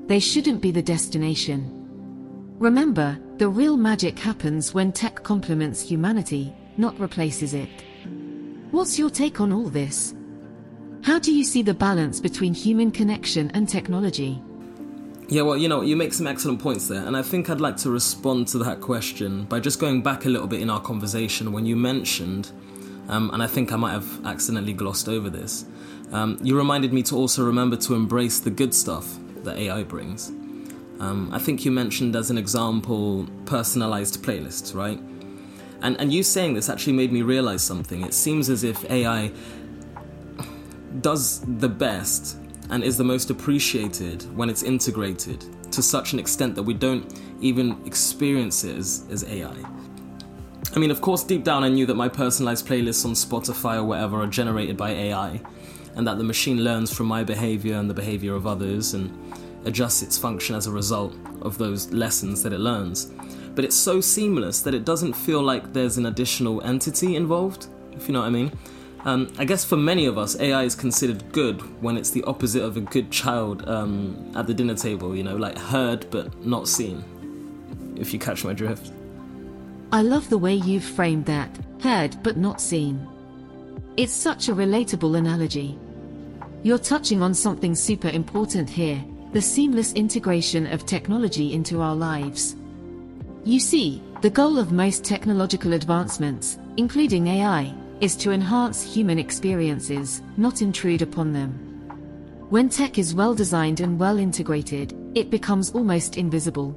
They 0.07 0.19
shouldn't 0.19 0.63
be 0.63 0.71
the 0.71 0.83
destination. 0.83 2.55
Remember, 2.59 3.19
the 3.37 3.51
real 3.51 3.77
magic 3.77 4.19
happens 4.19 4.73
when 4.73 4.93
tech 4.93 5.23
complements 5.23 5.83
humanity, 5.83 6.55
not 6.79 6.99
replaces 6.99 7.53
it. 7.53 7.69
What's 8.71 8.99
your 8.99 9.11
take 9.11 9.39
on 9.39 9.53
all 9.53 9.69
this? 9.69 10.15
How 11.03 11.19
do 11.19 11.35
you 11.35 11.45
see 11.45 11.61
the 11.61 11.75
balance 11.75 12.19
between 12.19 12.55
human 12.55 12.91
connection 12.91 13.51
and 13.51 13.69
technology? 13.69 14.41
Yeah, 15.31 15.43
well, 15.43 15.59
you 15.59 15.69
know, 15.69 15.83
you 15.83 15.95
make 15.95 16.15
some 16.15 16.27
excellent 16.27 16.59
points 16.59 16.89
there, 16.89 17.07
and 17.07 17.15
I 17.15 17.21
think 17.21 17.51
I'd 17.51 17.61
like 17.61 17.77
to 17.79 17.91
respond 17.91 18.49
to 18.49 18.59
that 18.61 18.81
question 18.81 19.45
by 19.45 19.61
just 19.61 19.79
going 19.79 20.01
back 20.01 20.25
a 20.25 20.29
little 20.31 20.47
bit 20.47 20.63
in 20.63 20.71
our 20.71 20.81
conversation 20.81 21.53
when 21.53 21.67
you 21.67 21.77
mentioned, 21.77 22.51
um, 23.09 23.31
and 23.35 23.43
I 23.43 23.47
think 23.47 23.71
I 23.71 23.77
might 23.77 23.93
have 23.93 24.25
accidentally 24.25 24.73
glossed 24.73 25.07
over 25.07 25.29
this, 25.29 25.67
um, 26.13 26.39
you 26.43 26.57
reminded 26.57 26.95
me 26.95 27.03
to 27.03 27.15
also 27.15 27.45
remember 27.45 27.77
to 27.77 27.95
embrace 27.95 28.41
the 28.41 28.49
good 28.49 28.73
stuff 28.73 29.19
that 29.45 29.59
AI 29.59 29.83
brings. 29.83 30.31
Um, 30.99 31.29
I 31.31 31.39
think 31.39 31.63
you 31.67 31.73
mentioned 31.73 32.17
as 32.17 32.31
an 32.31 32.39
example 32.39 33.29
personalized 33.45 34.23
playlists, 34.23 34.75
right? 34.75 34.99
And 35.83 36.01
and 36.01 36.11
you 36.11 36.23
saying 36.23 36.55
this 36.55 36.71
actually 36.71 36.95
made 36.95 37.13
me 37.13 37.21
realize 37.21 37.63
something. 37.63 38.01
It 38.01 38.15
seems 38.15 38.49
as 38.49 38.65
if 38.65 38.91
AI 38.91 39.31
does 41.03 41.41
the 41.41 41.69
best 41.69 42.39
and 42.71 42.85
is 42.85 42.97
the 42.97 43.05
most 43.05 43.31
appreciated 43.31 44.23
when 44.37 44.51
it's 44.51 44.63
integrated 44.63 45.45
to 45.73 45.83
such 45.83 46.13
an 46.13 46.19
extent 46.19 46.55
that 46.55 46.63
we 46.63 46.75
don't 46.75 47.21
even 47.41 47.81
experience 47.87 48.65
it 48.65 48.77
as, 48.77 49.07
as 49.11 49.25
AI. 49.25 49.55
I 50.75 50.79
mean, 50.79 50.91
of 50.91 51.01
course, 51.01 51.25
deep 51.25 51.45
down 51.45 51.65
I 51.65 51.69
knew 51.69 51.87
that 51.87 51.95
my 51.95 52.09
personalized 52.09 52.67
playlists 52.67 53.05
on 53.05 53.13
Spotify 53.13 53.77
or 53.77 53.85
whatever 53.85 54.23
are 54.23 54.27
generated 54.27 54.77
by 54.77 54.91
AI, 54.91 55.41
and 55.97 56.07
that 56.07 56.19
the 56.19 56.25
machine 56.25 56.63
learns 56.63 56.93
from 56.93 57.07
my 57.07 57.25
behavior 57.25 57.77
and 57.77 57.89
the 57.89 57.95
behavior 57.95 58.35
of 58.35 58.47
others, 58.47 58.95
and 58.95 59.11
adjusts 59.65 60.03
its 60.03 60.19
function 60.19 60.55
as 60.55 60.67
a 60.67 60.71
result 60.71 61.17
of 61.43 61.59
those 61.59 61.91
lessons 61.93 62.43
that 62.43 62.53
it 62.53 62.61
learns. 62.61 63.13
But 63.55 63.65
it's 63.65 63.77
so 63.77 64.01
seamless 64.01 64.61
that 64.63 64.75
it 64.75 64.85
doesn't 64.85 65.15
feel 65.15 65.43
like 65.43 65.73
there's 65.73 65.97
an 65.97 66.07
additional 66.07 66.63
entity 66.63 67.17
involved, 67.17 67.67
if 67.93 68.07
you 68.07 68.13
know 68.13 68.21
what 68.21 68.27
I 68.27 68.31
mean. 68.31 68.53
Um, 69.05 69.33
I 69.39 69.45
guess 69.45 69.65
for 69.65 69.77
many 69.77 70.07
of 70.07 70.19
us, 70.19 70.39
AI 70.41 70.65
is 70.65 70.75
considered 70.75 71.33
good 71.33 71.61
when 71.83 71.97
it's 71.97 72.11
the 72.11 72.25
opposite 72.25 72.63
of 72.63 72.77
a 72.77 72.81
good 72.81 73.11
child 73.11 73.67
um, 73.69 74.33
at 74.37 74.47
the 74.47 74.55
dinner 74.55 74.75
table, 74.75 75.15
you 75.15 75.23
know, 75.23 75.37
like 75.37 75.57
heard 75.57 76.11
but 76.11 76.45
not 76.45 76.69
seen, 76.69 77.05
if 77.97 78.13
you 78.13 78.19
catch 78.19 78.45
my 78.45 78.53
drift. 78.53 78.93
I 79.93 80.03
love 80.03 80.29
the 80.29 80.39
way 80.39 80.55
you've 80.55 80.85
framed 80.85 81.27
that 81.27 81.49
heard 81.81 82.17
but 82.23 82.37
not 82.37 82.61
seen. 82.61 83.07
It's 83.97 84.13
such 84.13 84.49
a 84.49 84.55
relatable 84.55 85.17
analogy. 85.17 85.79
You're 86.63 86.79
touching 86.79 87.23
on 87.23 87.35
something 87.35 87.75
super 87.75 88.09
important 88.09 88.69
here 88.69 89.03
the 89.33 89.43
seamless 89.43 89.93
integration 89.93 90.67
of 90.67 90.87
technology 90.87 91.53
into 91.53 91.83
our 91.83 91.95
lives. 91.95 92.57
You 93.45 93.61
see, 93.61 94.03
the 94.23 94.31
goal 94.31 94.59
of 94.59 94.73
most 94.73 95.05
technological 95.05 95.75
advancements, 95.75 96.59
including 96.79 97.27
AI, 97.27 97.75
is 98.01 98.17
to 98.17 98.33
enhance 98.33 98.83
human 98.83 99.19
experiences, 99.19 100.23
not 100.37 100.63
intrude 100.63 101.03
upon 101.03 101.33
them. 101.33 101.53
When 102.51 102.69
tech 102.69 102.99
is 102.99 103.15
well 103.15 103.35
designed 103.35 103.81
and 103.81 103.99
well 103.99 104.19
integrated, 104.19 104.95
it 105.15 105.31
becomes 105.31 105.71
almost 105.71 106.17
invisible. 106.17 106.75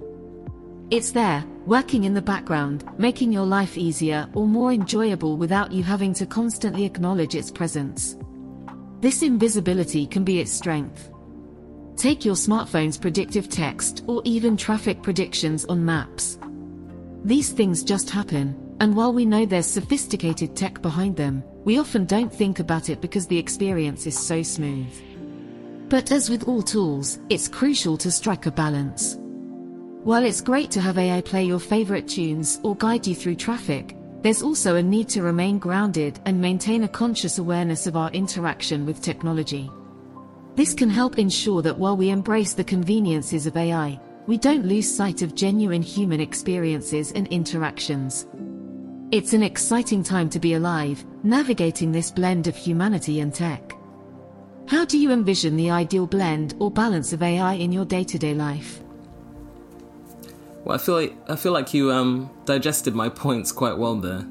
It's 0.90 1.12
there, 1.12 1.46
working 1.66 2.04
in 2.04 2.14
the 2.14 2.22
background, 2.22 2.84
making 2.98 3.32
your 3.32 3.46
life 3.46 3.78
easier 3.78 4.28
or 4.34 4.46
more 4.46 4.74
enjoyable 4.74 5.38
without 5.38 5.72
you 5.72 5.84
having 5.84 6.14
to 6.16 6.26
constantly 6.26 6.84
acknowledge 6.84 7.36
its 7.36 7.50
presence. 7.50 8.18
This 9.00 9.24
invisibility 9.24 10.06
can 10.06 10.26
be 10.26 10.40
its 10.40 10.52
strength. 10.52 11.10
Take 11.96 12.26
your 12.26 12.36
smartphone's 12.36 12.98
predictive 12.98 13.48
text 13.48 14.04
or 14.08 14.22
even 14.26 14.58
traffic 14.58 15.02
predictions 15.02 15.64
on 15.66 15.86
maps. 15.86 16.38
These 17.24 17.52
things 17.52 17.84
just 17.84 18.10
happen, 18.10 18.71
and 18.82 18.96
while 18.96 19.14
we 19.14 19.26
know 19.26 19.46
there's 19.46 19.68
sophisticated 19.68 20.56
tech 20.56 20.82
behind 20.82 21.16
them, 21.16 21.44
we 21.66 21.78
often 21.78 22.04
don't 22.04 22.34
think 22.34 22.58
about 22.58 22.90
it 22.90 23.00
because 23.00 23.28
the 23.28 23.38
experience 23.38 24.08
is 24.08 24.18
so 24.18 24.42
smooth. 24.42 24.92
But 25.88 26.12
as 26.12 26.32
with 26.32 26.48
all 26.48 26.64
tools, 26.64 27.20
it's 27.30 27.48
crucial 27.48 27.96
to 27.98 28.10
strike 28.10 28.48
a 28.48 28.52
balance. 28.52 29.18
While 30.04 30.26
it's 30.26 30.42
great 30.42 30.72
to 30.72 30.82
have 30.82 30.98
AI 30.98 31.22
play 31.22 31.44
your 31.44 31.60
favorite 31.60 32.08
tunes 32.08 32.60
or 32.64 32.76
guide 32.76 33.06
you 33.06 33.14
through 33.14 33.36
traffic, 33.36 33.96
there's 34.24 34.42
also 34.42 34.78
a 34.78 34.82
need 34.82 35.10
to 35.10 35.22
remain 35.22 35.60
grounded 35.60 36.20
and 36.26 36.42
maintain 36.42 36.84
a 36.84 36.88
conscious 36.88 37.38
awareness 37.38 37.86
of 37.86 37.96
our 37.96 38.10
interaction 38.14 38.84
with 38.84 39.00
technology. 39.00 39.70
This 40.56 40.74
can 40.74 40.90
help 40.90 41.20
ensure 41.20 41.62
that 41.62 41.78
while 41.78 41.96
we 41.96 42.10
embrace 42.10 42.56
the 42.56 42.64
conveniences 42.64 43.46
of 43.46 43.58
AI, 43.58 44.00
we 44.26 44.40
don't 44.40 44.66
lose 44.66 44.92
sight 44.92 45.22
of 45.22 45.36
genuine 45.36 45.84
human 45.84 46.20
experiences 46.20 47.12
and 47.12 47.28
interactions. 47.28 48.26
It's 49.12 49.34
an 49.34 49.44
exciting 49.44 50.04
time 50.04 50.30
to 50.30 50.40
be 50.40 50.54
alive, 50.54 51.04
navigating 51.22 51.92
this 51.92 52.10
blend 52.10 52.48
of 52.48 52.56
humanity 52.56 53.20
and 53.20 53.34
tech. 53.34 53.76
How 54.70 54.86
do 54.86 54.98
you 54.98 55.12
envision 55.12 55.58
the 55.58 55.70
ideal 55.70 56.08
blend 56.08 56.54
or 56.60 56.72
balance 56.72 57.12
of 57.12 57.22
AI 57.22 57.56
in 57.56 57.74
your 57.74 57.84
day 57.84 58.06
to 58.06 58.18
day 58.18 58.34
life? 58.34 58.80
Well, 60.64 60.76
I 60.76 60.78
feel 60.78 60.96
like 60.96 61.14
I 61.30 61.36
feel 61.36 61.52
like 61.52 61.74
you 61.74 61.92
um, 61.92 62.30
digested 62.46 62.96
my 62.96 63.10
points 63.26 63.52
quite 63.52 63.78
well 63.78 63.96
there. 63.96 64.26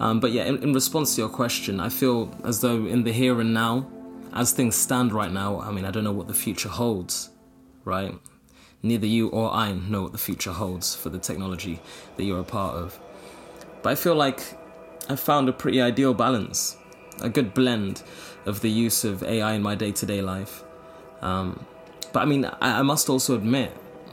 Um, 0.00 0.20
but 0.20 0.32
yeah, 0.32 0.44
in, 0.44 0.62
in, 0.62 0.74
response 0.74 1.14
to 1.14 1.22
your 1.22 1.30
question, 1.30 1.80
I 1.80 1.88
feel 1.88 2.30
as 2.44 2.60
though 2.60 2.84
in 2.84 3.04
the 3.04 3.12
here 3.12 3.40
and 3.40 3.54
now, 3.54 3.90
as 4.34 4.52
things 4.52 4.76
stand 4.76 5.14
right 5.14 5.32
now, 5.32 5.60
I 5.60 5.72
mean, 5.72 5.86
I 5.86 5.90
don't 5.90 6.04
know 6.04 6.12
what 6.12 6.28
the 6.28 6.34
future 6.34 6.68
holds, 6.68 7.30
right? 7.86 8.14
Neither 8.82 9.06
you 9.06 9.28
or 9.28 9.50
I 9.50 9.72
know 9.72 10.02
what 10.02 10.12
the 10.12 10.18
future 10.18 10.52
holds 10.52 10.94
for 10.94 11.08
the 11.08 11.18
technology 11.18 11.80
that 12.18 12.24
you're 12.24 12.40
a 12.40 12.44
part 12.44 12.74
of. 12.74 13.00
But 13.86 13.92
I 13.92 13.94
feel 13.94 14.16
like 14.16 14.40
I've 15.08 15.20
found 15.20 15.48
a 15.48 15.52
pretty 15.52 15.80
ideal 15.80 16.12
balance, 16.12 16.76
a 17.22 17.28
good 17.28 17.54
blend 17.54 18.02
of 18.44 18.60
the 18.60 18.68
use 18.68 19.04
of 19.04 19.22
AI 19.22 19.52
in 19.52 19.62
my 19.62 19.76
day 19.76 19.92
to 19.92 20.04
day 20.04 20.20
life. 20.20 20.64
Um, 21.22 21.64
but 22.12 22.18
I 22.18 22.24
mean, 22.24 22.46
I, 22.46 22.80
I 22.80 22.82
must 22.82 23.08
also 23.08 23.36
admit 23.36 23.70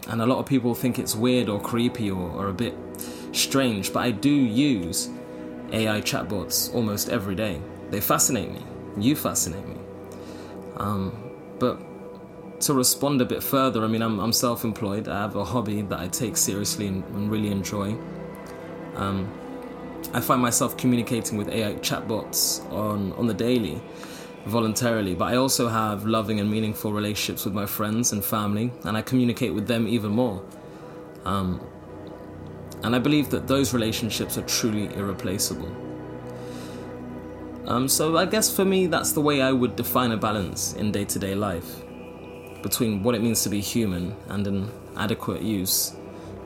and 0.09 0.21
a 0.21 0.27
lot 0.27 0.37
of 0.37 0.45
people 0.45 0.75
think 0.75 0.99
it's 0.99 1.15
weird 1.15 1.49
or 1.49 1.59
creepy 1.59 2.11
or, 2.11 2.21
or 2.21 2.49
a 2.49 2.53
bit 2.53 2.75
strange, 3.31 3.91
but 3.91 4.01
I 4.01 4.11
do 4.11 4.29
use 4.29 5.09
AI 5.71 6.01
chatbots 6.01 6.71
almost 6.75 7.09
every 7.09 7.33
day. 7.33 7.59
They 7.89 7.99
fascinate 7.99 8.51
me. 8.51 8.61
You 8.95 9.15
fascinate 9.15 9.67
me. 9.67 9.77
Um, 10.77 11.31
but 11.57 11.79
to 12.59 12.75
respond 12.75 13.21
a 13.21 13.25
bit 13.25 13.41
further, 13.41 13.83
I 13.83 13.87
mean, 13.87 14.03
I'm, 14.03 14.19
I'm 14.19 14.33
self 14.33 14.65
employed. 14.65 15.07
I 15.07 15.21
have 15.21 15.35
a 15.35 15.43
hobby 15.43 15.81
that 15.81 15.99
I 15.99 16.09
take 16.09 16.37
seriously 16.37 16.85
and, 16.85 17.03
and 17.15 17.31
really 17.31 17.49
enjoy. 17.49 17.97
Um, 18.93 19.33
I 20.13 20.21
find 20.21 20.41
myself 20.41 20.77
communicating 20.77 21.39
with 21.39 21.49
AI 21.49 21.73
chatbots 21.75 22.63
on, 22.71 23.13
on 23.13 23.25
the 23.25 23.33
daily 23.33 23.81
voluntarily, 24.45 25.15
but 25.15 25.25
I 25.25 25.37
also 25.37 25.67
have 25.67 26.05
loving 26.05 26.39
and 26.39 26.51
meaningful 26.51 26.93
relationships 26.93 27.45
with 27.45 27.55
my 27.55 27.65
friends 27.65 28.11
and 28.11 28.23
family, 28.23 28.71
and 28.83 28.95
I 28.95 29.01
communicate 29.01 29.55
with 29.55 29.67
them 29.67 29.87
even 29.87 30.11
more. 30.11 30.43
Um, 31.25 31.61
and 32.83 32.95
I 32.95 32.99
believe 32.99 33.29
that 33.31 33.47
those 33.47 33.73
relationships 33.73 34.37
are 34.37 34.43
truly 34.43 34.93
irreplaceable. 34.93 35.71
Um, 37.65 37.87
so 37.87 38.17
I 38.17 38.25
guess 38.25 38.53
for 38.53 38.65
me, 38.65 38.87
that's 38.87 39.13
the 39.13 39.21
way 39.21 39.41
I 39.41 39.51
would 39.51 39.75
define 39.75 40.11
a 40.11 40.17
balance 40.17 40.73
in 40.73 40.91
day 40.91 41.05
to 41.05 41.17
day 41.17 41.33
life 41.33 41.81
between 42.61 43.01
what 43.01 43.15
it 43.15 43.21
means 43.21 43.41
to 43.43 43.49
be 43.49 43.61
human 43.61 44.15
and 44.27 44.45
an 44.45 44.71
adequate 44.95 45.41
use 45.41 45.95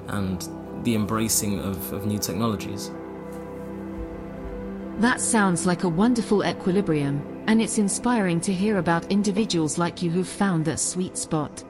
and 0.08 0.48
the 0.84 0.96
embracing 0.96 1.60
of, 1.60 1.92
of 1.92 2.06
new 2.06 2.20
technologies. 2.20 2.92
That 5.00 5.22
sounds 5.22 5.68
like 5.68 5.84
a 5.84 5.90
wonderful 5.90 6.44
equilibrium 6.44 7.22
and 7.46 7.62
it's 7.62 7.78
inspiring 7.78 8.42
to 8.42 8.52
hear 8.52 8.80
about 8.80 9.12
individuals 9.12 9.78
like 9.78 10.02
you 10.02 10.10
who've 10.10 10.28
found 10.28 10.66
that 10.66 10.80
sweet 10.80 11.16
spot. 11.18 11.64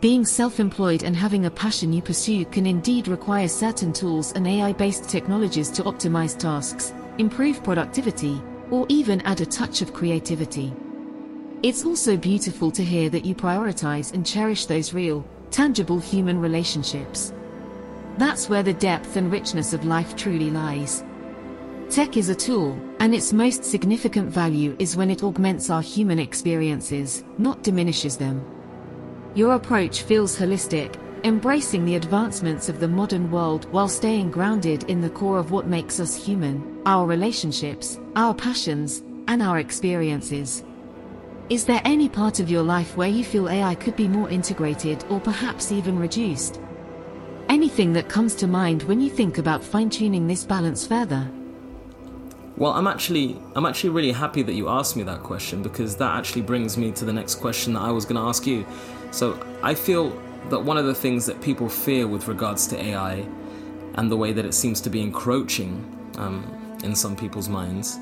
Being 0.00 0.24
self 0.24 0.60
employed 0.60 1.02
and 1.02 1.16
having 1.16 1.46
a 1.46 1.50
passion 1.50 1.92
you 1.92 2.02
pursue 2.02 2.44
can 2.44 2.64
indeed 2.64 3.08
require 3.08 3.48
certain 3.48 3.92
tools 3.92 4.32
and 4.32 4.46
AI 4.46 4.72
based 4.72 5.08
technologies 5.08 5.70
to 5.70 5.82
optimize 5.82 6.38
tasks, 6.38 6.94
improve 7.18 7.64
productivity, 7.64 8.40
or 8.70 8.86
even 8.88 9.20
add 9.22 9.40
a 9.40 9.46
touch 9.46 9.82
of 9.82 9.92
creativity. 9.92 10.72
It's 11.64 11.84
also 11.84 12.16
beautiful 12.16 12.70
to 12.70 12.84
hear 12.84 13.10
that 13.10 13.24
you 13.24 13.34
prioritize 13.34 14.14
and 14.14 14.24
cherish 14.24 14.66
those 14.66 14.94
real, 14.94 15.26
tangible 15.50 15.98
human 15.98 16.38
relationships. 16.38 17.32
That's 18.18 18.48
where 18.48 18.62
the 18.62 18.74
depth 18.74 19.16
and 19.16 19.32
richness 19.32 19.72
of 19.72 19.84
life 19.84 20.14
truly 20.14 20.50
lies. 20.50 21.02
Tech 21.90 22.16
is 22.16 22.28
a 22.28 22.34
tool, 22.34 22.76
and 22.98 23.14
its 23.14 23.32
most 23.32 23.64
significant 23.64 24.28
value 24.28 24.74
is 24.80 24.96
when 24.96 25.08
it 25.08 25.22
augments 25.22 25.70
our 25.70 25.80
human 25.80 26.18
experiences, 26.18 27.22
not 27.38 27.62
diminishes 27.62 28.16
them. 28.16 28.44
Your 29.36 29.54
approach 29.54 30.02
feels 30.02 30.36
holistic, 30.36 30.96
embracing 31.22 31.84
the 31.84 31.94
advancements 31.94 32.68
of 32.68 32.80
the 32.80 32.88
modern 32.88 33.30
world 33.30 33.70
while 33.70 33.88
staying 33.88 34.32
grounded 34.32 34.82
in 34.90 35.00
the 35.00 35.10
core 35.10 35.38
of 35.38 35.52
what 35.52 35.68
makes 35.68 36.00
us 36.00 36.16
human 36.16 36.82
our 36.86 37.06
relationships, 37.06 38.00
our 38.16 38.34
passions, 38.34 39.02
and 39.28 39.40
our 39.40 39.60
experiences. 39.60 40.64
Is 41.50 41.64
there 41.64 41.82
any 41.84 42.08
part 42.08 42.40
of 42.40 42.50
your 42.50 42.62
life 42.64 42.96
where 42.96 43.08
you 43.08 43.22
feel 43.24 43.48
AI 43.48 43.76
could 43.76 43.94
be 43.94 44.08
more 44.08 44.28
integrated 44.28 45.04
or 45.08 45.20
perhaps 45.20 45.70
even 45.70 45.98
reduced? 45.98 46.60
Anything 47.48 47.92
that 47.92 48.08
comes 48.08 48.34
to 48.36 48.48
mind 48.48 48.82
when 48.82 49.00
you 49.00 49.08
think 49.08 49.38
about 49.38 49.62
fine 49.62 49.88
tuning 49.88 50.26
this 50.26 50.44
balance 50.44 50.84
further? 50.84 51.30
Well, 52.56 52.72
I'm 52.72 52.86
actually 52.86 53.36
I'm 53.54 53.66
actually 53.66 53.90
really 53.90 54.12
happy 54.12 54.42
that 54.42 54.54
you 54.54 54.68
asked 54.68 54.96
me 54.96 55.02
that 55.02 55.22
question 55.22 55.62
because 55.62 55.96
that 55.96 56.16
actually 56.16 56.42
brings 56.42 56.76
me 56.78 56.90
to 56.92 57.04
the 57.04 57.12
next 57.12 57.36
question 57.36 57.74
that 57.74 57.80
I 57.80 57.90
was 57.90 58.04
going 58.04 58.16
to 58.16 58.22
ask 58.22 58.46
you. 58.46 58.66
So, 59.10 59.38
I 59.62 59.74
feel 59.74 60.10
that 60.48 60.60
one 60.60 60.78
of 60.78 60.86
the 60.86 60.94
things 60.94 61.26
that 61.26 61.40
people 61.40 61.68
fear 61.68 62.06
with 62.06 62.28
regards 62.28 62.66
to 62.68 62.82
AI 62.82 63.26
and 63.94 64.10
the 64.10 64.16
way 64.16 64.32
that 64.32 64.44
it 64.44 64.54
seems 64.54 64.80
to 64.82 64.90
be 64.90 65.00
encroaching 65.00 65.84
um, 66.18 66.78
in 66.84 66.94
some 66.94 67.16
people's 67.16 67.48
minds 67.48 67.98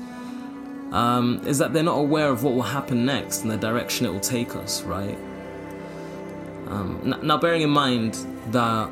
um, 0.91 1.41
is 1.45 1.57
that 1.57 1.73
they're 1.73 1.83
not 1.83 1.97
aware 1.97 2.29
of 2.29 2.43
what 2.43 2.53
will 2.53 2.61
happen 2.61 3.05
next 3.05 3.41
and 3.41 3.51
the 3.51 3.57
direction 3.57 4.05
it 4.05 4.11
will 4.11 4.19
take 4.19 4.55
us, 4.55 4.83
right? 4.83 5.17
Um, 6.67 7.15
now, 7.21 7.37
bearing 7.37 7.61
in 7.61 7.69
mind 7.69 8.13
that 8.51 8.89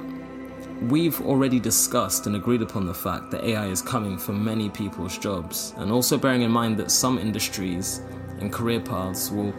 we've 0.90 1.22
already 1.22 1.60
discussed 1.60 2.28
and 2.28 2.36
agreed 2.36 2.62
upon 2.62 2.86
the 2.86 2.94
fact 2.94 3.32
that 3.32 3.44
AI 3.44 3.68
is 3.68 3.82
coming 3.82 4.18
for 4.18 4.34
many 4.34 4.70
people's 4.70 5.18
jobs, 5.18 5.74
and 5.78 5.92
also 5.92 6.18
bearing 6.18 6.42
in 6.42 6.52
mind 6.52 6.78
that 6.78 6.92
some 6.92 7.18
industries 7.18 8.02
and 8.40 8.52
career 8.52 8.80
paths 8.80 9.32
will 9.32 9.54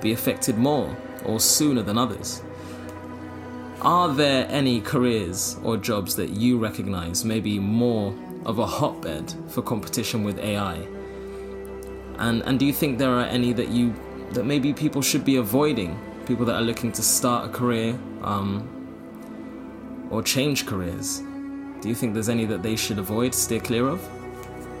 be 0.00 0.12
affected 0.12 0.56
more 0.56 0.96
or 1.24 1.40
sooner 1.40 1.82
than 1.82 1.98
others. 1.98 2.42
Are 3.80 4.08
there 4.08 4.46
any 4.50 4.80
careers 4.80 5.56
or 5.62 5.76
jobs 5.76 6.16
that 6.16 6.30
you 6.30 6.58
recognize 6.58 7.24
may 7.24 7.40
be 7.40 7.58
more 7.58 8.14
of 8.44 8.58
a 8.58 8.66
hotbed 8.66 9.32
for 9.48 9.62
competition 9.62 10.24
with 10.24 10.38
AI? 10.38 10.76
And 12.18 12.42
and 12.42 12.58
do 12.58 12.66
you 12.66 12.72
think 12.72 12.98
there 12.98 13.12
are 13.12 13.26
any 13.26 13.52
that 13.52 13.68
you 13.68 13.94
that 14.32 14.44
maybe 14.44 14.72
people 14.72 15.02
should 15.02 15.24
be 15.24 15.36
avoiding? 15.36 15.98
People 16.26 16.44
that 16.46 16.56
are 16.56 16.62
looking 16.62 16.92
to 16.92 17.02
start 17.02 17.48
a 17.48 17.52
career, 17.52 17.98
um, 18.22 18.77
or 20.10 20.22
change 20.22 20.66
careers? 20.66 21.22
Do 21.80 21.88
you 21.88 21.94
think 21.94 22.12
there's 22.12 22.28
any 22.28 22.44
that 22.46 22.62
they 22.62 22.76
should 22.76 22.98
avoid, 22.98 23.34
steer 23.34 23.60
clear 23.60 23.86
of? 23.86 24.06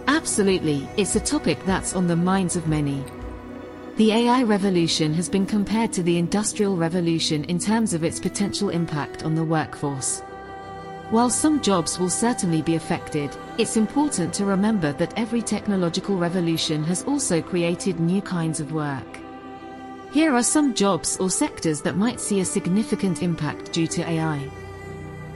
Absolutely, 0.08 0.88
it's 0.96 1.16
a 1.16 1.20
topic 1.20 1.64
that's 1.64 1.94
on 1.94 2.06
the 2.06 2.16
minds 2.16 2.56
of 2.56 2.66
many. 2.66 3.04
The 3.96 4.12
AI 4.12 4.42
revolution 4.42 5.12
has 5.14 5.28
been 5.28 5.46
compared 5.46 5.92
to 5.92 6.02
the 6.02 6.18
Industrial 6.18 6.76
Revolution 6.76 7.44
in 7.44 7.58
terms 7.58 7.94
of 7.94 8.04
its 8.04 8.18
potential 8.18 8.70
impact 8.70 9.24
on 9.24 9.34
the 9.34 9.44
workforce. 9.44 10.20
While 11.10 11.30
some 11.30 11.60
jobs 11.60 11.98
will 11.98 12.10
certainly 12.10 12.62
be 12.62 12.74
affected, 12.74 13.36
it's 13.58 13.76
important 13.76 14.32
to 14.34 14.44
remember 14.44 14.92
that 14.94 15.18
every 15.18 15.42
technological 15.42 16.16
revolution 16.16 16.84
has 16.84 17.02
also 17.04 17.40
created 17.40 17.98
new 17.98 18.22
kinds 18.22 18.60
of 18.60 18.72
work. 18.72 19.18
Here 20.12 20.34
are 20.34 20.42
some 20.42 20.74
jobs 20.74 21.16
or 21.18 21.30
sectors 21.30 21.80
that 21.82 21.96
might 21.96 22.20
see 22.20 22.40
a 22.40 22.44
significant 22.44 23.22
impact 23.22 23.72
due 23.72 23.86
to 23.86 24.08
AI 24.08 24.48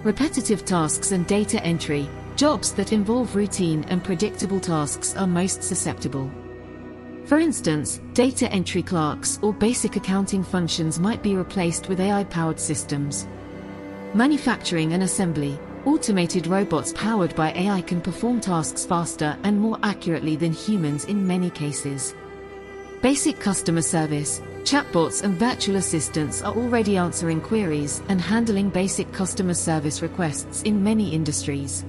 repetitive 0.05 0.65
tasks 0.65 1.12
and 1.12 1.27
data 1.27 1.62
entry, 1.65 2.09
jobs 2.37 2.73
that 2.73 2.93
involve 2.93 3.37
routine 3.37 3.85
and 3.85 4.03
predictable 4.03 4.59
tasks 4.59 5.17
are 5.17 5.27
most 5.27 5.62
susceptible. 5.62 6.31
For 7.25 7.38
instance, 7.38 8.01
data 8.15 8.51
entry 8.51 8.83
clerks 8.83 9.38
or 9.43 9.53
basic 9.53 9.97
accounting 9.97 10.43
functions 10.43 10.99
might 10.99 11.23
be 11.23 11.37
replaced 11.37 11.88
with 11.88 12.01
AI 12.01 12.25
powered 12.25 12.59
systems. 12.59 13.29
Manufacturing 14.12 14.93
and 14.93 15.05
assembly, 15.05 15.59
automated 15.85 16.47
robots 16.47 16.93
powered 16.97 17.35
by 17.37 17.53
AI 17.53 17.81
can 17.83 18.01
perform 18.01 18.41
tasks 18.41 18.85
faster 18.85 19.37
and 19.45 19.59
more 19.59 19.79
accurately 19.83 20.37
than 20.37 20.53
humans 20.53 21.05
in 21.05 21.27
many 21.27 21.49
cases. 21.49 22.15
Basic 23.03 23.38
customer 23.38 23.83
service, 23.83 24.43
chatbots 24.64 25.22
and 25.22 25.35
virtual 25.38 25.77
assistants 25.77 26.42
are 26.42 26.55
already 26.55 26.96
answering 26.96 27.40
queries 27.40 28.03
and 28.09 28.20
handling 28.20 28.70
basic 28.70 29.12
customer 29.12 29.55
service 29.55 30.03
requests 30.03 30.62
in 30.62 30.83
many 30.83 31.12
industries. 31.12 31.85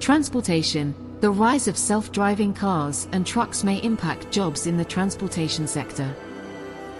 Transportation, 0.00 0.94
the 1.20 1.30
rise 1.30 1.68
of 1.68 1.78
self-driving 1.78 2.54
cars 2.54 3.06
and 3.12 3.26
trucks 3.26 3.62
may 3.62 3.76
impact 3.82 4.30
jobs 4.32 4.66
in 4.66 4.76
the 4.76 4.84
transportation 4.84 5.68
sector. 5.68 6.12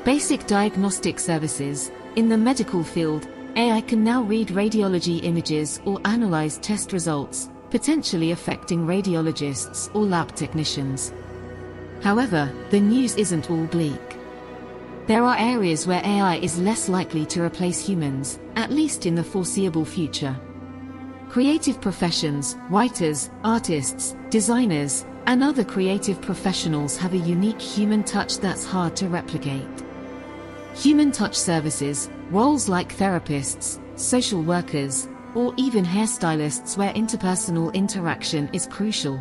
Basic 0.05 0.47
diagnostic 0.47 1.19
services, 1.19 1.91
in 2.17 2.29
the 2.29 2.39
medical 2.39 2.85
field, 2.85 3.27
AI 3.57 3.81
can 3.81 4.05
now 4.05 4.23
read 4.23 4.49
radiology 4.49 5.23
images 5.25 5.81
or 5.85 6.01
analyze 6.05 6.59
test 6.59 6.93
results, 6.93 7.51
potentially 7.71 8.31
affecting 8.31 8.87
radiologists 8.87 9.95
or 9.95 10.05
lab 10.05 10.35
technicians. 10.35 11.13
However, 12.03 12.51
the 12.71 12.81
news 12.81 13.15
isn't 13.17 13.51
all 13.51 13.67
bleak. 13.67 14.19
There 15.07 15.25
are 15.25 15.37
areas 15.37 15.85
where 15.85 16.01
AI 16.05 16.37
is 16.37 16.61
less 16.61 16.89
likely 16.89 17.27
to 17.27 17.43
replace 17.43 17.85
humans, 17.85 18.39
at 18.55 18.71
least 18.71 19.05
in 19.05 19.17
the 19.17 19.25
foreseeable 19.25 19.85
future. 19.85 20.37
Creative 21.29 21.81
professions, 21.81 22.57
writers, 22.71 23.29
artists, 23.43 24.15
designers, 24.31 25.05
and 25.27 25.43
other 25.43 25.65
creative 25.65 26.21
professionals 26.23 26.97
have 26.97 27.15
a 27.15 27.19
unique 27.19 27.61
human 27.61 28.05
touch 28.05 28.39
that's 28.39 28.65
hard 28.65 28.95
to 28.97 29.09
replicate. 29.09 29.67
Human 30.77 31.11
touch 31.11 31.35
services, 31.35 32.09
roles 32.31 32.69
like 32.69 32.97
therapists, 32.97 33.81
social 33.99 34.43
workers, 34.43 35.09
or 35.35 35.53
even 35.57 35.85
hairstylists 35.85 36.77
where 36.77 36.93
interpersonal 36.93 37.75
interaction 37.75 38.49
is 38.53 38.67
crucial. 38.67 39.21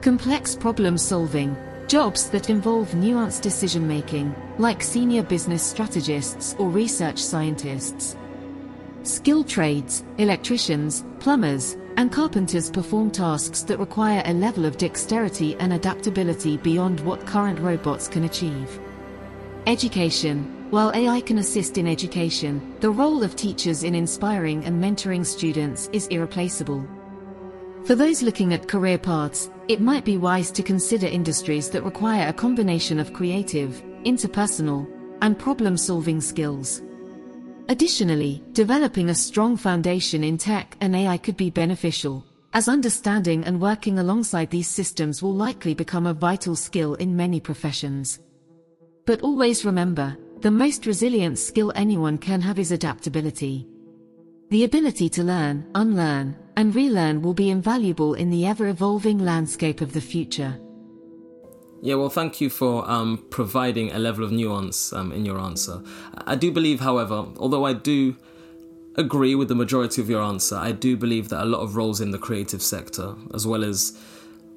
Complex 0.00 0.56
problem 0.56 0.96
solving, 0.96 1.56
Jobs 1.88 2.28
that 2.28 2.50
involve 2.50 2.90
nuanced 2.90 3.40
decision 3.40 3.88
making, 3.88 4.34
like 4.58 4.82
senior 4.82 5.22
business 5.22 5.62
strategists 5.62 6.54
or 6.58 6.68
research 6.68 7.18
scientists. 7.18 8.14
Skilled 9.04 9.48
trades, 9.48 10.04
electricians, 10.18 11.06
plumbers, 11.18 11.78
and 11.96 12.12
carpenters 12.12 12.70
perform 12.70 13.10
tasks 13.10 13.62
that 13.62 13.78
require 13.78 14.22
a 14.26 14.34
level 14.34 14.66
of 14.66 14.76
dexterity 14.76 15.56
and 15.60 15.72
adaptability 15.72 16.58
beyond 16.58 17.00
what 17.00 17.24
current 17.24 17.58
robots 17.58 18.06
can 18.06 18.24
achieve. 18.24 18.78
Education 19.66 20.66
While 20.68 20.92
AI 20.94 21.22
can 21.22 21.38
assist 21.38 21.78
in 21.78 21.86
education, 21.86 22.76
the 22.80 22.90
role 22.90 23.22
of 23.22 23.34
teachers 23.34 23.82
in 23.82 23.94
inspiring 23.94 24.62
and 24.66 24.78
mentoring 24.78 25.24
students 25.24 25.88
is 25.94 26.06
irreplaceable. 26.08 26.86
For 27.84 27.94
those 27.94 28.22
looking 28.22 28.52
at 28.52 28.68
career 28.68 28.98
paths, 28.98 29.50
it 29.68 29.80
might 29.80 30.04
be 30.04 30.18
wise 30.18 30.50
to 30.52 30.62
consider 30.62 31.06
industries 31.06 31.70
that 31.70 31.84
require 31.84 32.28
a 32.28 32.32
combination 32.32 32.98
of 32.98 33.12
creative, 33.12 33.82
interpersonal, 34.04 34.86
and 35.22 35.38
problem-solving 35.38 36.20
skills. 36.20 36.82
Additionally, 37.68 38.42
developing 38.52 39.10
a 39.10 39.14
strong 39.14 39.56
foundation 39.56 40.24
in 40.24 40.38
tech 40.38 40.76
and 40.80 40.96
AI 40.96 41.16
could 41.18 41.36
be 41.36 41.50
beneficial, 41.50 42.24
as 42.54 42.68
understanding 42.68 43.44
and 43.44 43.60
working 43.60 43.98
alongside 43.98 44.50
these 44.50 44.68
systems 44.68 45.22
will 45.22 45.34
likely 45.34 45.74
become 45.74 46.06
a 46.06 46.14
vital 46.14 46.56
skill 46.56 46.94
in 46.94 47.14
many 47.14 47.40
professions. 47.40 48.20
But 49.04 49.20
always 49.22 49.64
remember, 49.64 50.16
the 50.40 50.50
most 50.50 50.86
resilient 50.86 51.38
skill 51.38 51.72
anyone 51.74 52.16
can 52.16 52.40
have 52.40 52.58
is 52.58 52.72
adaptability. 52.72 53.66
The 54.50 54.64
ability 54.64 55.10
to 55.10 55.24
learn, 55.24 55.66
unlearn, 55.74 56.36
and 56.58 56.74
relearn 56.74 57.22
will 57.22 57.34
be 57.34 57.50
invaluable 57.50 58.14
in 58.14 58.30
the 58.30 58.44
ever 58.44 58.66
evolving 58.66 59.16
landscape 59.16 59.80
of 59.80 59.92
the 59.92 60.00
future. 60.00 60.58
Yeah, 61.80 61.94
well, 61.94 62.08
thank 62.08 62.40
you 62.40 62.50
for 62.50 62.90
um, 62.90 63.24
providing 63.30 63.92
a 63.92 63.98
level 64.00 64.24
of 64.24 64.32
nuance 64.32 64.92
um, 64.92 65.12
in 65.12 65.24
your 65.24 65.38
answer. 65.38 65.80
I 66.26 66.34
do 66.34 66.50
believe, 66.50 66.80
however, 66.80 67.26
although 67.36 67.64
I 67.64 67.74
do 67.74 68.16
agree 68.96 69.36
with 69.36 69.46
the 69.46 69.54
majority 69.54 70.02
of 70.02 70.10
your 70.10 70.20
answer, 70.20 70.56
I 70.56 70.72
do 70.72 70.96
believe 70.96 71.28
that 71.28 71.44
a 71.44 71.46
lot 71.46 71.60
of 71.60 71.76
roles 71.76 72.00
in 72.00 72.10
the 72.10 72.18
creative 72.18 72.60
sector, 72.60 73.14
as 73.32 73.46
well 73.46 73.62
as 73.62 73.96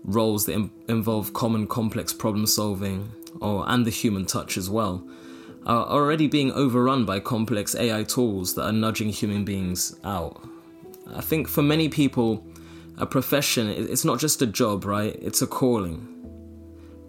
roles 0.03 0.47
that 0.47 0.53
Im- 0.53 0.71
involve 0.87 1.33
common 1.33 1.67
complex 1.67 2.13
problem 2.13 2.47
solving 2.47 3.11
or 3.39 3.63
and 3.69 3.85
the 3.85 3.91
human 3.91 4.25
touch 4.25 4.57
as 4.57 4.71
well, 4.71 5.07
are 5.67 5.85
already 5.85 6.25
being 6.25 6.51
overrun 6.53 7.05
by 7.05 7.19
complex 7.19 7.75
AI 7.75 8.01
tools 8.01 8.55
that 8.55 8.65
are 8.65 8.71
nudging 8.71 9.09
human 9.09 9.45
beings 9.45 9.95
out. 10.03 10.43
I 11.15 11.21
think 11.21 11.47
for 11.47 11.61
many 11.61 11.89
people, 11.89 12.45
a 12.97 13.05
profession, 13.05 13.67
it's 13.67 14.05
not 14.05 14.19
just 14.19 14.41
a 14.41 14.47
job, 14.47 14.85
right? 14.85 15.15
It's 15.21 15.41
a 15.41 15.47
calling. 15.47 16.07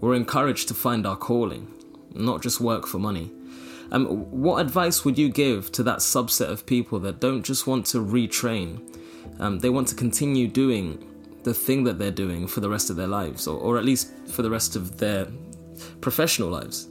We're 0.01 0.15
encouraged 0.15 0.69
to 0.69 0.75
find 0.75 1.07
our 1.07 1.17
calling, 1.17 1.69
not 2.15 2.43
just 2.43 2.61
work 2.61 2.87
for 2.87 2.99
money. 2.99 3.31
Um, 3.93 4.07
what 4.31 4.61
advice 4.61 5.05
would 5.05 5.19
you 5.19 5.29
give 5.29 5.71
to 5.73 5.83
that 5.83 5.99
subset 5.99 6.49
of 6.49 6.65
people 6.65 6.99
that 7.01 7.21
don't 7.21 7.43
just 7.43 7.67
want 7.67 7.87
to 7.87 7.99
retrain? 7.99 8.99
Um, 9.38 9.59
they 9.59 9.69
want 9.69 9.88
to 9.88 9.95
continue 9.95 10.49
doing 10.49 11.07
the 11.43 11.53
thing 11.53 11.85
that 11.85 11.99
they're 11.99 12.11
doing 12.11 12.47
for 12.47 12.61
the 12.61 12.71
rest 12.71 12.88
of 12.88 12.97
their 12.97 13.07
lives, 13.07 13.47
or, 13.47 13.59
or 13.59 13.79
at 13.79 13.85
least 13.85 14.11
for 14.29 14.43
the 14.43 14.51
rest 14.51 14.77
of 14.77 14.99
their 14.99 15.27
professional 16.01 16.49
lives. 16.49 16.88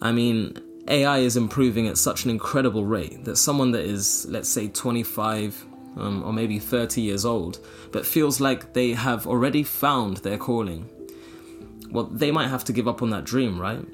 I 0.00 0.12
mean, 0.12 0.58
AI 0.88 1.18
is 1.18 1.36
improving 1.36 1.88
at 1.88 1.98
such 1.98 2.24
an 2.24 2.30
incredible 2.30 2.84
rate 2.84 3.24
that 3.24 3.36
someone 3.36 3.72
that 3.72 3.84
is, 3.84 4.26
let's 4.30 4.48
say, 4.48 4.68
25 4.68 5.66
um, 5.98 6.22
or 6.24 6.32
maybe 6.32 6.58
30 6.58 7.00
years 7.00 7.24
old, 7.24 7.58
but 7.92 8.06
feels 8.06 8.40
like 8.40 8.72
they 8.72 8.92
have 8.92 9.26
already 9.26 9.62
found 9.62 10.18
their 10.18 10.38
calling, 10.38 10.88
well, 11.90 12.04
they 12.04 12.30
might 12.30 12.48
have 12.48 12.64
to 12.64 12.72
give 12.72 12.86
up 12.86 13.02
on 13.02 13.10
that 13.10 13.24
dream, 13.24 13.60
right? 13.60 13.84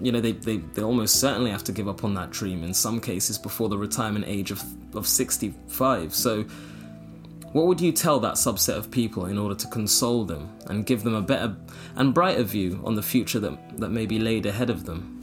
You 0.00 0.12
know, 0.12 0.20
they, 0.20 0.32
they, 0.32 0.56
they 0.58 0.82
almost 0.82 1.20
certainly 1.20 1.50
have 1.50 1.64
to 1.64 1.72
give 1.72 1.88
up 1.88 2.04
on 2.04 2.14
that 2.14 2.30
dream 2.30 2.64
in 2.64 2.74
some 2.74 3.00
cases 3.00 3.38
before 3.38 3.68
the 3.68 3.78
retirement 3.78 4.24
age 4.26 4.50
of, 4.50 4.62
of 4.94 5.06
65. 5.06 6.14
So, 6.14 6.44
what 7.52 7.68
would 7.68 7.80
you 7.80 7.92
tell 7.92 8.18
that 8.18 8.34
subset 8.34 8.76
of 8.76 8.90
people 8.90 9.26
in 9.26 9.38
order 9.38 9.54
to 9.54 9.68
console 9.68 10.24
them 10.24 10.50
and 10.66 10.84
give 10.84 11.04
them 11.04 11.14
a 11.14 11.22
better 11.22 11.54
and 11.94 12.12
brighter 12.12 12.42
view 12.42 12.80
on 12.84 12.96
the 12.96 13.02
future 13.02 13.38
that, 13.38 13.78
that 13.78 13.90
may 13.90 14.06
be 14.06 14.18
laid 14.18 14.44
ahead 14.44 14.70
of 14.70 14.84
them? 14.84 15.14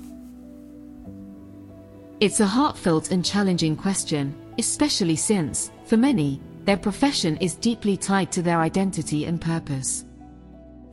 It's 2.22 2.40
a 2.40 2.46
heartfelt 2.46 3.12
and 3.12 3.26
challenging 3.26 3.76
question, 3.76 4.34
especially 4.58 5.16
since, 5.16 5.72
for 5.86 5.98
many, 5.98 6.42
their 6.66 6.78
profession 6.78 7.38
is 7.38 7.56
deeply 7.56 7.98
tied 7.98 8.32
to 8.32 8.42
their 8.42 8.60
identity 8.60 9.26
and 9.26 9.42
purpose. 9.42 10.06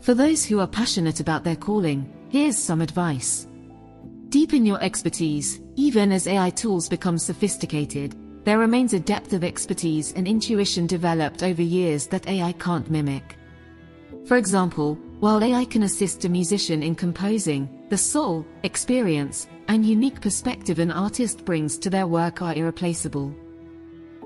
For 0.00 0.14
those 0.14 0.44
who 0.44 0.60
are 0.60 0.66
passionate 0.66 1.20
about 1.20 1.44
their 1.44 1.56
calling, 1.56 2.10
here's 2.28 2.56
some 2.56 2.80
advice. 2.80 3.46
Deepen 4.28 4.64
your 4.64 4.82
expertise, 4.82 5.60
even 5.76 6.12
as 6.12 6.26
AI 6.26 6.50
tools 6.50 6.88
become 6.88 7.18
sophisticated, 7.18 8.16
there 8.44 8.58
remains 8.58 8.94
a 8.94 9.00
depth 9.00 9.32
of 9.32 9.44
expertise 9.44 10.12
and 10.12 10.26
intuition 10.26 10.86
developed 10.86 11.42
over 11.42 11.62
years 11.62 12.06
that 12.06 12.26
AI 12.28 12.52
can't 12.52 12.90
mimic. 12.90 13.36
For 14.24 14.36
example, 14.36 14.94
while 15.20 15.42
AI 15.42 15.64
can 15.64 15.82
assist 15.82 16.24
a 16.24 16.28
musician 16.28 16.82
in 16.82 16.94
composing, 16.94 17.68
the 17.88 17.98
soul, 17.98 18.46
experience, 18.62 19.48
and 19.68 19.84
unique 19.84 20.20
perspective 20.20 20.78
an 20.78 20.90
artist 20.90 21.44
brings 21.44 21.78
to 21.78 21.90
their 21.90 22.06
work 22.06 22.40
are 22.40 22.54
irreplaceable. 22.54 23.34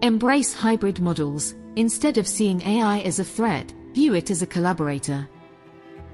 Embrace 0.03 0.53
hybrid 0.53 0.99
models, 0.99 1.55
instead 1.77 2.19
of 2.19 2.27
seeing 2.27 2.61
AI 2.63 2.99
as 3.03 3.21
a 3.21 3.25
threat, 3.25 3.73
view 3.95 4.15
it 4.15 4.33
as 4.33 4.43
a 4.43 4.47
collaborator. 4.49 5.29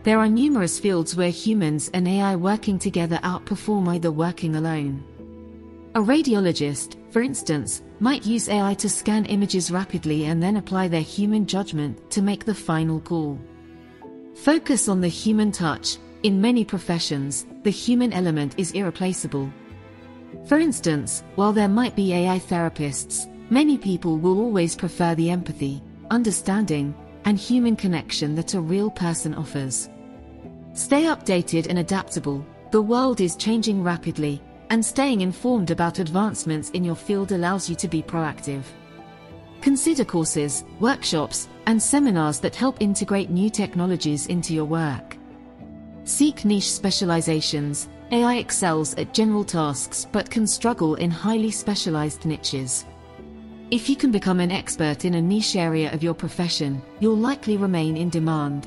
There 0.02 0.18
are 0.18 0.28
numerous 0.28 0.78
fields 0.78 1.16
where 1.16 1.30
humans 1.30 1.88
and 1.94 2.06
AI 2.06 2.36
working 2.36 2.78
together 2.78 3.18
outperform 3.22 3.88
either 3.88 4.12
working 4.12 4.56
alone. 4.56 5.02
A 5.94 6.00
radiologist, 6.00 6.96
for 7.10 7.22
instance, 7.22 7.82
might 7.98 8.26
use 8.26 8.50
AI 8.50 8.74
to 8.74 8.90
scan 8.90 9.24
images 9.24 9.70
rapidly 9.70 10.26
and 10.26 10.42
then 10.42 10.58
apply 10.58 10.88
their 10.88 11.00
human 11.00 11.46
judgment 11.46 12.10
to 12.10 12.20
make 12.20 12.44
the 12.44 12.54
final 12.54 13.00
call. 13.00 13.40
Focus 14.34 14.90
on 14.90 15.00
the 15.00 15.08
human 15.08 15.50
touch, 15.50 15.96
in 16.24 16.42
many 16.42 16.62
professions, 16.62 17.46
the 17.62 17.70
human 17.70 18.12
element 18.12 18.54
is 18.58 18.72
irreplaceable. 18.72 19.50
For 20.44 20.58
instance, 20.58 21.24
while 21.36 21.54
there 21.54 21.68
might 21.68 21.96
be 21.96 22.12
AI 22.12 22.38
therapists, 22.38 23.26
many 23.50 23.78
people 23.78 24.18
will 24.18 24.38
always 24.38 24.76
prefer 24.76 25.14
the 25.14 25.30
empathy, 25.30 25.82
understanding, 26.10 26.94
and 27.24 27.38
human 27.38 27.76
connection 27.76 28.34
that 28.34 28.54
a 28.54 28.60
real 28.60 28.90
person 28.90 29.34
offers. 29.34 29.88
Stay 30.74 31.04
updated 31.04 31.66
and 31.68 31.78
adaptable, 31.78 32.44
the 32.70 32.80
world 32.80 33.20
is 33.20 33.36
changing 33.36 33.82
rapidly, 33.82 34.40
and 34.70 34.84
staying 34.84 35.22
informed 35.22 35.70
about 35.70 35.98
advancements 35.98 36.70
in 36.70 36.84
your 36.84 36.94
field 36.94 37.32
allows 37.32 37.68
you 37.68 37.76
to 37.76 37.88
be 37.88 38.02
proactive. 38.02 38.62
Consider 39.60 40.04
courses, 40.04 40.64
workshops, 40.78 41.48
and 41.66 41.82
seminars 41.82 42.40
that 42.40 42.54
help 42.54 42.80
integrate 42.80 43.30
new 43.30 43.50
technologies 43.50 44.26
into 44.26 44.54
your 44.54 44.64
work. 44.64 45.16
Seek 46.04 46.44
niche 46.44 46.70
specializations. 46.70 47.88
AI 48.10 48.36
excels 48.36 48.94
at 48.94 49.12
general 49.12 49.44
tasks 49.44 50.06
but 50.10 50.30
can 50.30 50.46
struggle 50.46 50.94
in 50.94 51.10
highly 51.10 51.50
specialized 51.50 52.24
niches. 52.24 52.86
If 53.70 53.90
you 53.90 53.96
can 53.96 54.10
become 54.10 54.40
an 54.40 54.50
expert 54.50 55.04
in 55.04 55.14
a 55.14 55.20
niche 55.20 55.54
area 55.54 55.92
of 55.92 56.02
your 56.02 56.14
profession, 56.14 56.80
you'll 57.00 57.18
likely 57.18 57.58
remain 57.58 57.98
in 57.98 58.08
demand. 58.08 58.66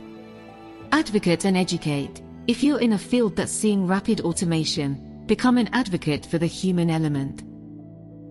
Advocate 0.91 1.45
and 1.45 1.57
educate. 1.57 2.21
If 2.45 2.63
you're 2.63 2.79
in 2.79 2.93
a 2.93 2.99
field 2.99 3.35
that's 3.35 3.51
seeing 3.51 3.87
rapid 3.87 4.21
automation, 4.21 5.23
become 5.25 5.57
an 5.57 5.69
advocate 5.73 6.27
for 6.27 6.37
the 6.37 6.45
human 6.45 6.91
element. 6.91 7.43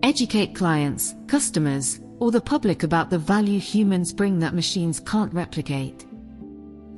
Educate 0.01 0.55
clients, 0.55 1.13
customers, 1.27 1.99
or 2.19 2.31
the 2.31 2.39
public 2.39 2.83
about 2.83 3.09
the 3.09 3.19
value 3.19 3.59
humans 3.59 4.13
bring 4.13 4.39
that 4.39 4.55
machines 4.55 5.01
can't 5.01 5.33
replicate. 5.33 6.05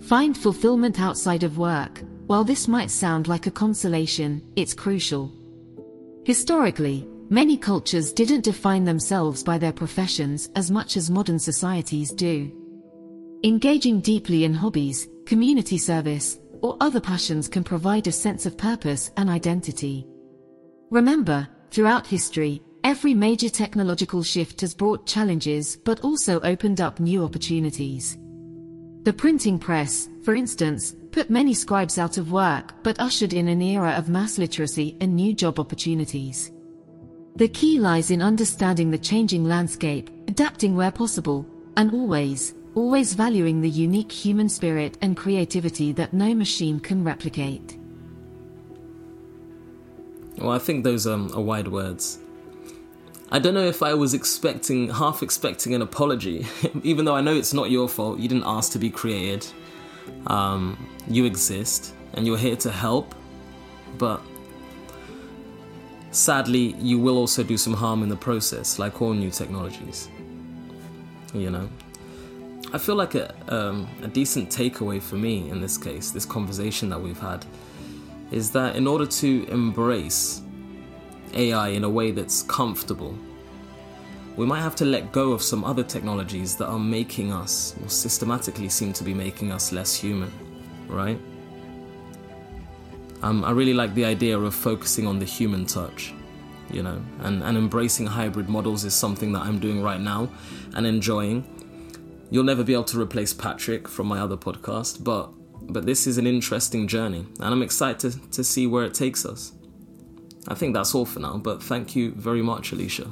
Find 0.02 0.38
fulfillment 0.38 1.00
outside 1.00 1.42
of 1.42 1.58
work. 1.58 2.04
While 2.28 2.44
this 2.44 2.68
might 2.68 2.92
sound 2.92 3.28
like 3.28 3.48
a 3.48 3.52
consolation, 3.52 4.44
it's 4.56 4.76
crucial. 4.76 5.32
Historically, 6.26 7.08
many 7.34 7.58
cultures 7.58 8.14
didn't 8.14 8.44
define 8.44 8.84
themselves 8.84 9.42
by 9.42 9.58
their 9.58 9.74
professions 9.74 10.52
as 10.56 10.70
much 10.70 10.96
as 10.96 11.10
modern 11.10 11.40
societies 11.40 12.12
do. 12.12 12.52
Engaging 13.44 14.00
deeply 14.00 14.44
in 14.44 14.54
hobbies, 14.54 15.08
community 15.26 15.80
service, 15.80 16.38
or 16.62 16.78
other 16.80 17.02
passions 17.02 17.48
can 17.48 17.64
provide 17.64 18.06
a 18.06 18.12
sense 18.12 18.46
of 18.46 18.56
purpose 18.56 19.10
and 19.18 19.32
identity. 19.32 20.06
Remember, 20.92 21.48
throughout 21.72 22.06
history, 22.06 22.62
every 22.84 23.16
major 23.16 23.50
technological 23.50 24.22
shift 24.22 24.62
has 24.62 24.76
brought 24.76 25.08
challenges 25.08 25.76
but 25.76 26.02
also 26.02 26.40
opened 26.42 26.82
up 26.82 27.00
new 27.00 27.24
opportunities. 27.24 28.16
The 29.02 29.12
printing 29.12 29.58
press, 29.58 30.08
for 30.24 30.36
instance, 30.36 30.96
put 31.12 31.32
many 31.32 31.56
scribes 31.56 31.98
out 31.98 32.20
of 32.20 32.32
work 32.32 32.76
but 32.84 33.00
ushered 33.00 33.34
in 33.34 33.48
an 33.48 33.62
era 33.62 33.94
of 33.94 34.08
mass 34.08 34.38
literacy 34.38 34.96
and 35.02 35.16
new 35.16 35.34
job 35.34 35.60
opportunities. 35.60 36.53
The 37.36 37.48
key 37.48 37.80
lies 37.80 38.12
in 38.12 38.22
understanding 38.22 38.92
the 38.92 38.98
changing 39.00 39.44
landscape, 39.44 40.12
adapting 40.28 40.76
where 40.76 40.92
possible, 40.92 41.48
and 41.76 41.92
always, 41.92 42.54
always 42.76 43.16
valuing 43.16 43.60
the 43.60 43.70
unique 43.70 44.12
human 44.12 44.48
spirit 44.48 45.00
and 45.02 45.18
creativity 45.18 45.92
that 45.94 46.14
no 46.14 46.36
machine 46.36 46.80
can 46.80 47.04
replicate. 47.04 47.80
Well, 50.38 50.52
I 50.52 50.60
think 50.60 50.84
those 50.84 51.08
um, 51.08 51.32
are 51.34 51.42
wide 51.42 51.68
words. 51.68 52.20
I 53.32 53.40
don't 53.40 53.56
know 53.56 53.66
if 53.66 53.82
I 53.82 53.96
was 53.96 54.14
expecting, 54.14 54.90
half 54.92 55.24
expecting 55.24 55.74
an 55.74 55.82
apology, 55.82 56.46
even 56.84 57.06
though 57.06 57.16
I 57.16 57.22
know 57.22 57.36
it's 57.36 57.54
not 57.54 57.72
your 57.72 57.90
fault. 57.90 58.20
You 58.20 58.28
didn't 58.28 58.46
ask 58.46 58.72
to 58.74 58.80
be 58.80 58.92
created. 58.92 59.48
Um, 60.28 60.78
you 61.08 61.26
exist, 61.26 61.96
and 62.14 62.28
you're 62.28 62.38
here 62.38 62.58
to 62.58 62.70
help. 62.70 63.16
But 63.98 64.22
sadly, 66.14 66.76
you 66.80 67.00
will 67.00 67.18
also 67.18 67.44
do 67.44 67.58
some 67.58 67.74
harm 67.74 68.04
in 68.04 68.10
the 68.10 68.16
process, 68.16 68.80
like 68.80 69.02
all 69.02 69.14
new 69.14 69.32
technologies. 69.32 70.10
You 71.34 71.50
know, 71.50 71.70
I 72.72 72.78
feel 72.78 72.96
like 72.96 73.16
a, 73.16 73.34
um, 73.54 73.88
a 74.02 74.08
decent 74.08 74.50
takeaway 74.50 75.02
for 75.02 75.16
me 75.16 75.50
in 75.50 75.60
this 75.60 75.78
case, 75.78 76.12
this 76.12 76.26
conversation 76.26 76.90
that 76.90 77.02
we've 77.02 77.20
had, 77.20 77.46
is 78.32 78.52
that 78.52 78.76
in 78.76 78.88
order 78.88 79.06
to 79.06 79.48
embrace 79.50 80.42
AI 81.34 81.70
in 81.70 81.84
a 81.84 81.90
way 81.90 82.12
that's 82.12 82.44
comfortable, 82.44 83.18
we 84.36 84.46
might 84.46 84.62
have 84.62 84.76
to 84.76 84.86
let 84.86 85.12
go 85.12 85.32
of 85.32 85.44
some 85.44 85.64
other 85.64 85.84
technologies 85.84 86.56
that 86.56 86.68
are 86.68 86.80
making 86.80 87.32
us, 87.32 87.76
or 87.84 87.90
systematically 87.90 88.70
seem 88.70 88.94
to 88.94 89.04
be 89.04 89.14
making 89.14 89.52
us 89.52 89.72
less 89.72 89.94
human, 89.94 90.32
right? 90.88 91.20
Um, 93.24 93.44
I 93.46 93.52
really 93.52 93.74
like 93.74 93.96
the 93.96 94.06
idea 94.06 94.38
of 94.38 94.54
focusing 94.54 95.08
on 95.08 95.18
the 95.18 95.26
human 95.26 95.66
touch, 95.66 96.14
you 96.70 96.84
know, 96.84 97.02
and, 97.22 97.42
and 97.42 97.58
embracing 97.58 98.06
hybrid 98.06 98.50
models 98.50 98.84
is 98.84 98.94
something 98.94 99.32
that 99.32 99.44
I'm 99.44 99.60
doing 99.60 99.82
right 99.82 100.00
now 100.00 100.30
and 100.76 100.86
enjoying. 100.86 101.46
You'll 102.30 102.44
never 102.44 102.64
be 102.64 102.74
able 102.74 102.84
to 102.86 103.00
replace 103.00 103.34
Patrick 103.34 103.88
from 103.88 104.08
my 104.08 104.20
other 104.20 104.38
podcast, 104.38 105.04
but 105.04 105.32
but 105.72 105.86
this 105.86 106.06
is 106.06 106.18
an 106.18 106.28
interesting 106.28 106.90
journey, 106.90 107.26
and 107.40 107.54
I'm 107.54 107.62
excited 107.62 108.12
to, 108.12 108.32
to 108.32 108.44
see 108.44 108.68
where 108.68 108.84
it 108.84 108.94
takes 108.94 109.26
us. 109.26 109.54
I 110.50 110.56
think 110.56 110.74
that's 110.74 110.94
all 110.94 111.06
for 111.06 111.22
now, 111.22 111.38
but 111.38 111.64
thank 111.64 111.96
you 111.96 112.12
very 112.12 112.42
much, 112.42 112.74
Alicia. 112.74 113.10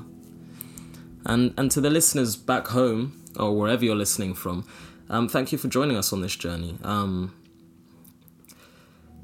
And, 1.26 1.54
and 1.58 1.72
to 1.72 1.80
the 1.80 1.90
listeners 1.90 2.36
back 2.36 2.68
home, 2.68 3.24
or 3.40 3.56
wherever 3.56 3.86
you're 3.86 3.96
listening 3.96 4.34
from, 4.34 4.66
um, 5.10 5.30
thank 5.30 5.54
you 5.54 5.58
for 5.58 5.70
joining 5.70 5.96
us 5.96 6.12
on 6.12 6.20
this 6.20 6.36
journey. 6.36 6.78
Um, 6.84 7.34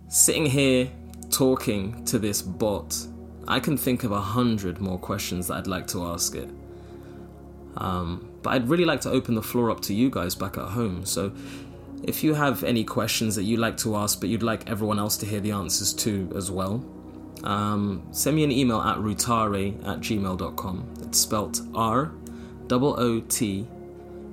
sitting 0.08 0.46
here 0.46 0.90
talking 1.30 2.04
to 2.06 2.20
this 2.20 2.42
bot, 2.42 2.96
I 3.48 3.60
can 3.60 3.78
think 3.78 4.04
of 4.04 4.12
a 4.12 4.22
hundred 4.22 4.80
more 4.80 5.00
questions 5.00 5.48
that 5.48 5.56
I'd 5.56 5.68
like 5.68 5.88
to 5.88 6.04
ask 6.06 6.36
it. 6.36 6.50
Um, 7.78 8.30
but 8.42 8.52
I'd 8.54 8.70
really 8.70 8.86
like 8.86 9.02
to 9.02 9.10
open 9.12 9.36
the 9.36 9.44
floor 9.44 9.70
up 9.72 9.82
to 9.82 9.94
you 9.94 10.10
guys 10.10 10.36
back 10.36 10.58
at 10.58 10.70
home. 10.70 11.06
So 11.06 11.32
if 12.04 12.24
you 12.24 12.34
have 12.34 12.64
any 12.64 12.84
questions 12.84 13.36
that 13.36 13.44
you'd 13.44 13.60
like 13.60 13.78
to 13.78 13.96
ask, 13.96 14.20
but 14.20 14.30
you'd 14.30 14.44
like 14.44 14.70
everyone 14.70 15.00
else 15.00 15.18
to 15.18 15.26
hear 15.26 15.40
the 15.40 15.52
answers 15.52 15.94
to 15.96 16.32
as 16.36 16.50
well, 16.52 16.84
um, 17.44 18.08
send 18.12 18.36
me 18.36 18.44
an 18.44 18.52
email 18.52 18.82
at 18.82 18.98
rootahray 18.98 19.88
at 19.88 20.00
gmail.com. 20.00 20.94
It's 21.02 21.20
spelt 21.20 21.62
R 21.76 22.12
O 22.72 22.96
O 22.96 23.20
T 23.22 23.68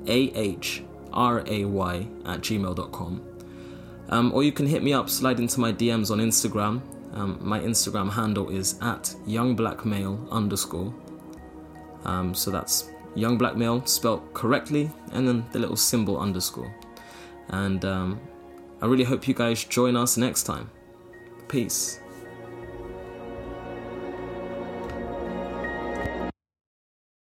A 0.06 0.18
H 0.34 0.82
R 1.12 1.44
A 1.46 1.64
Y 1.64 2.08
at 2.24 2.40
gmail.com. 2.40 3.33
Um, 4.08 4.32
or 4.32 4.42
you 4.42 4.52
can 4.52 4.66
hit 4.66 4.82
me 4.82 4.92
up, 4.92 5.08
slide 5.08 5.40
into 5.40 5.60
my 5.60 5.72
DMs 5.72 6.10
on 6.10 6.18
Instagram. 6.18 6.80
Um, 7.14 7.38
my 7.40 7.60
Instagram 7.60 8.10
handle 8.10 8.50
is 8.50 8.78
at 8.82 9.14
youngblackmale 9.26 10.30
underscore. 10.30 10.92
Um, 12.04 12.34
so 12.34 12.50
that's 12.50 12.90
young 13.14 13.38
black 13.38 13.56
male 13.56 13.84
spelt 13.86 14.34
correctly, 14.34 14.90
and 15.12 15.26
then 15.26 15.44
the 15.52 15.58
little 15.58 15.76
symbol 15.76 16.18
underscore. 16.18 16.74
And 17.48 17.84
um, 17.84 18.20
I 18.82 18.86
really 18.86 19.04
hope 19.04 19.26
you 19.28 19.34
guys 19.34 19.64
join 19.64 19.96
us 19.96 20.16
next 20.16 20.42
time. 20.42 20.70
Peace. 21.48 22.00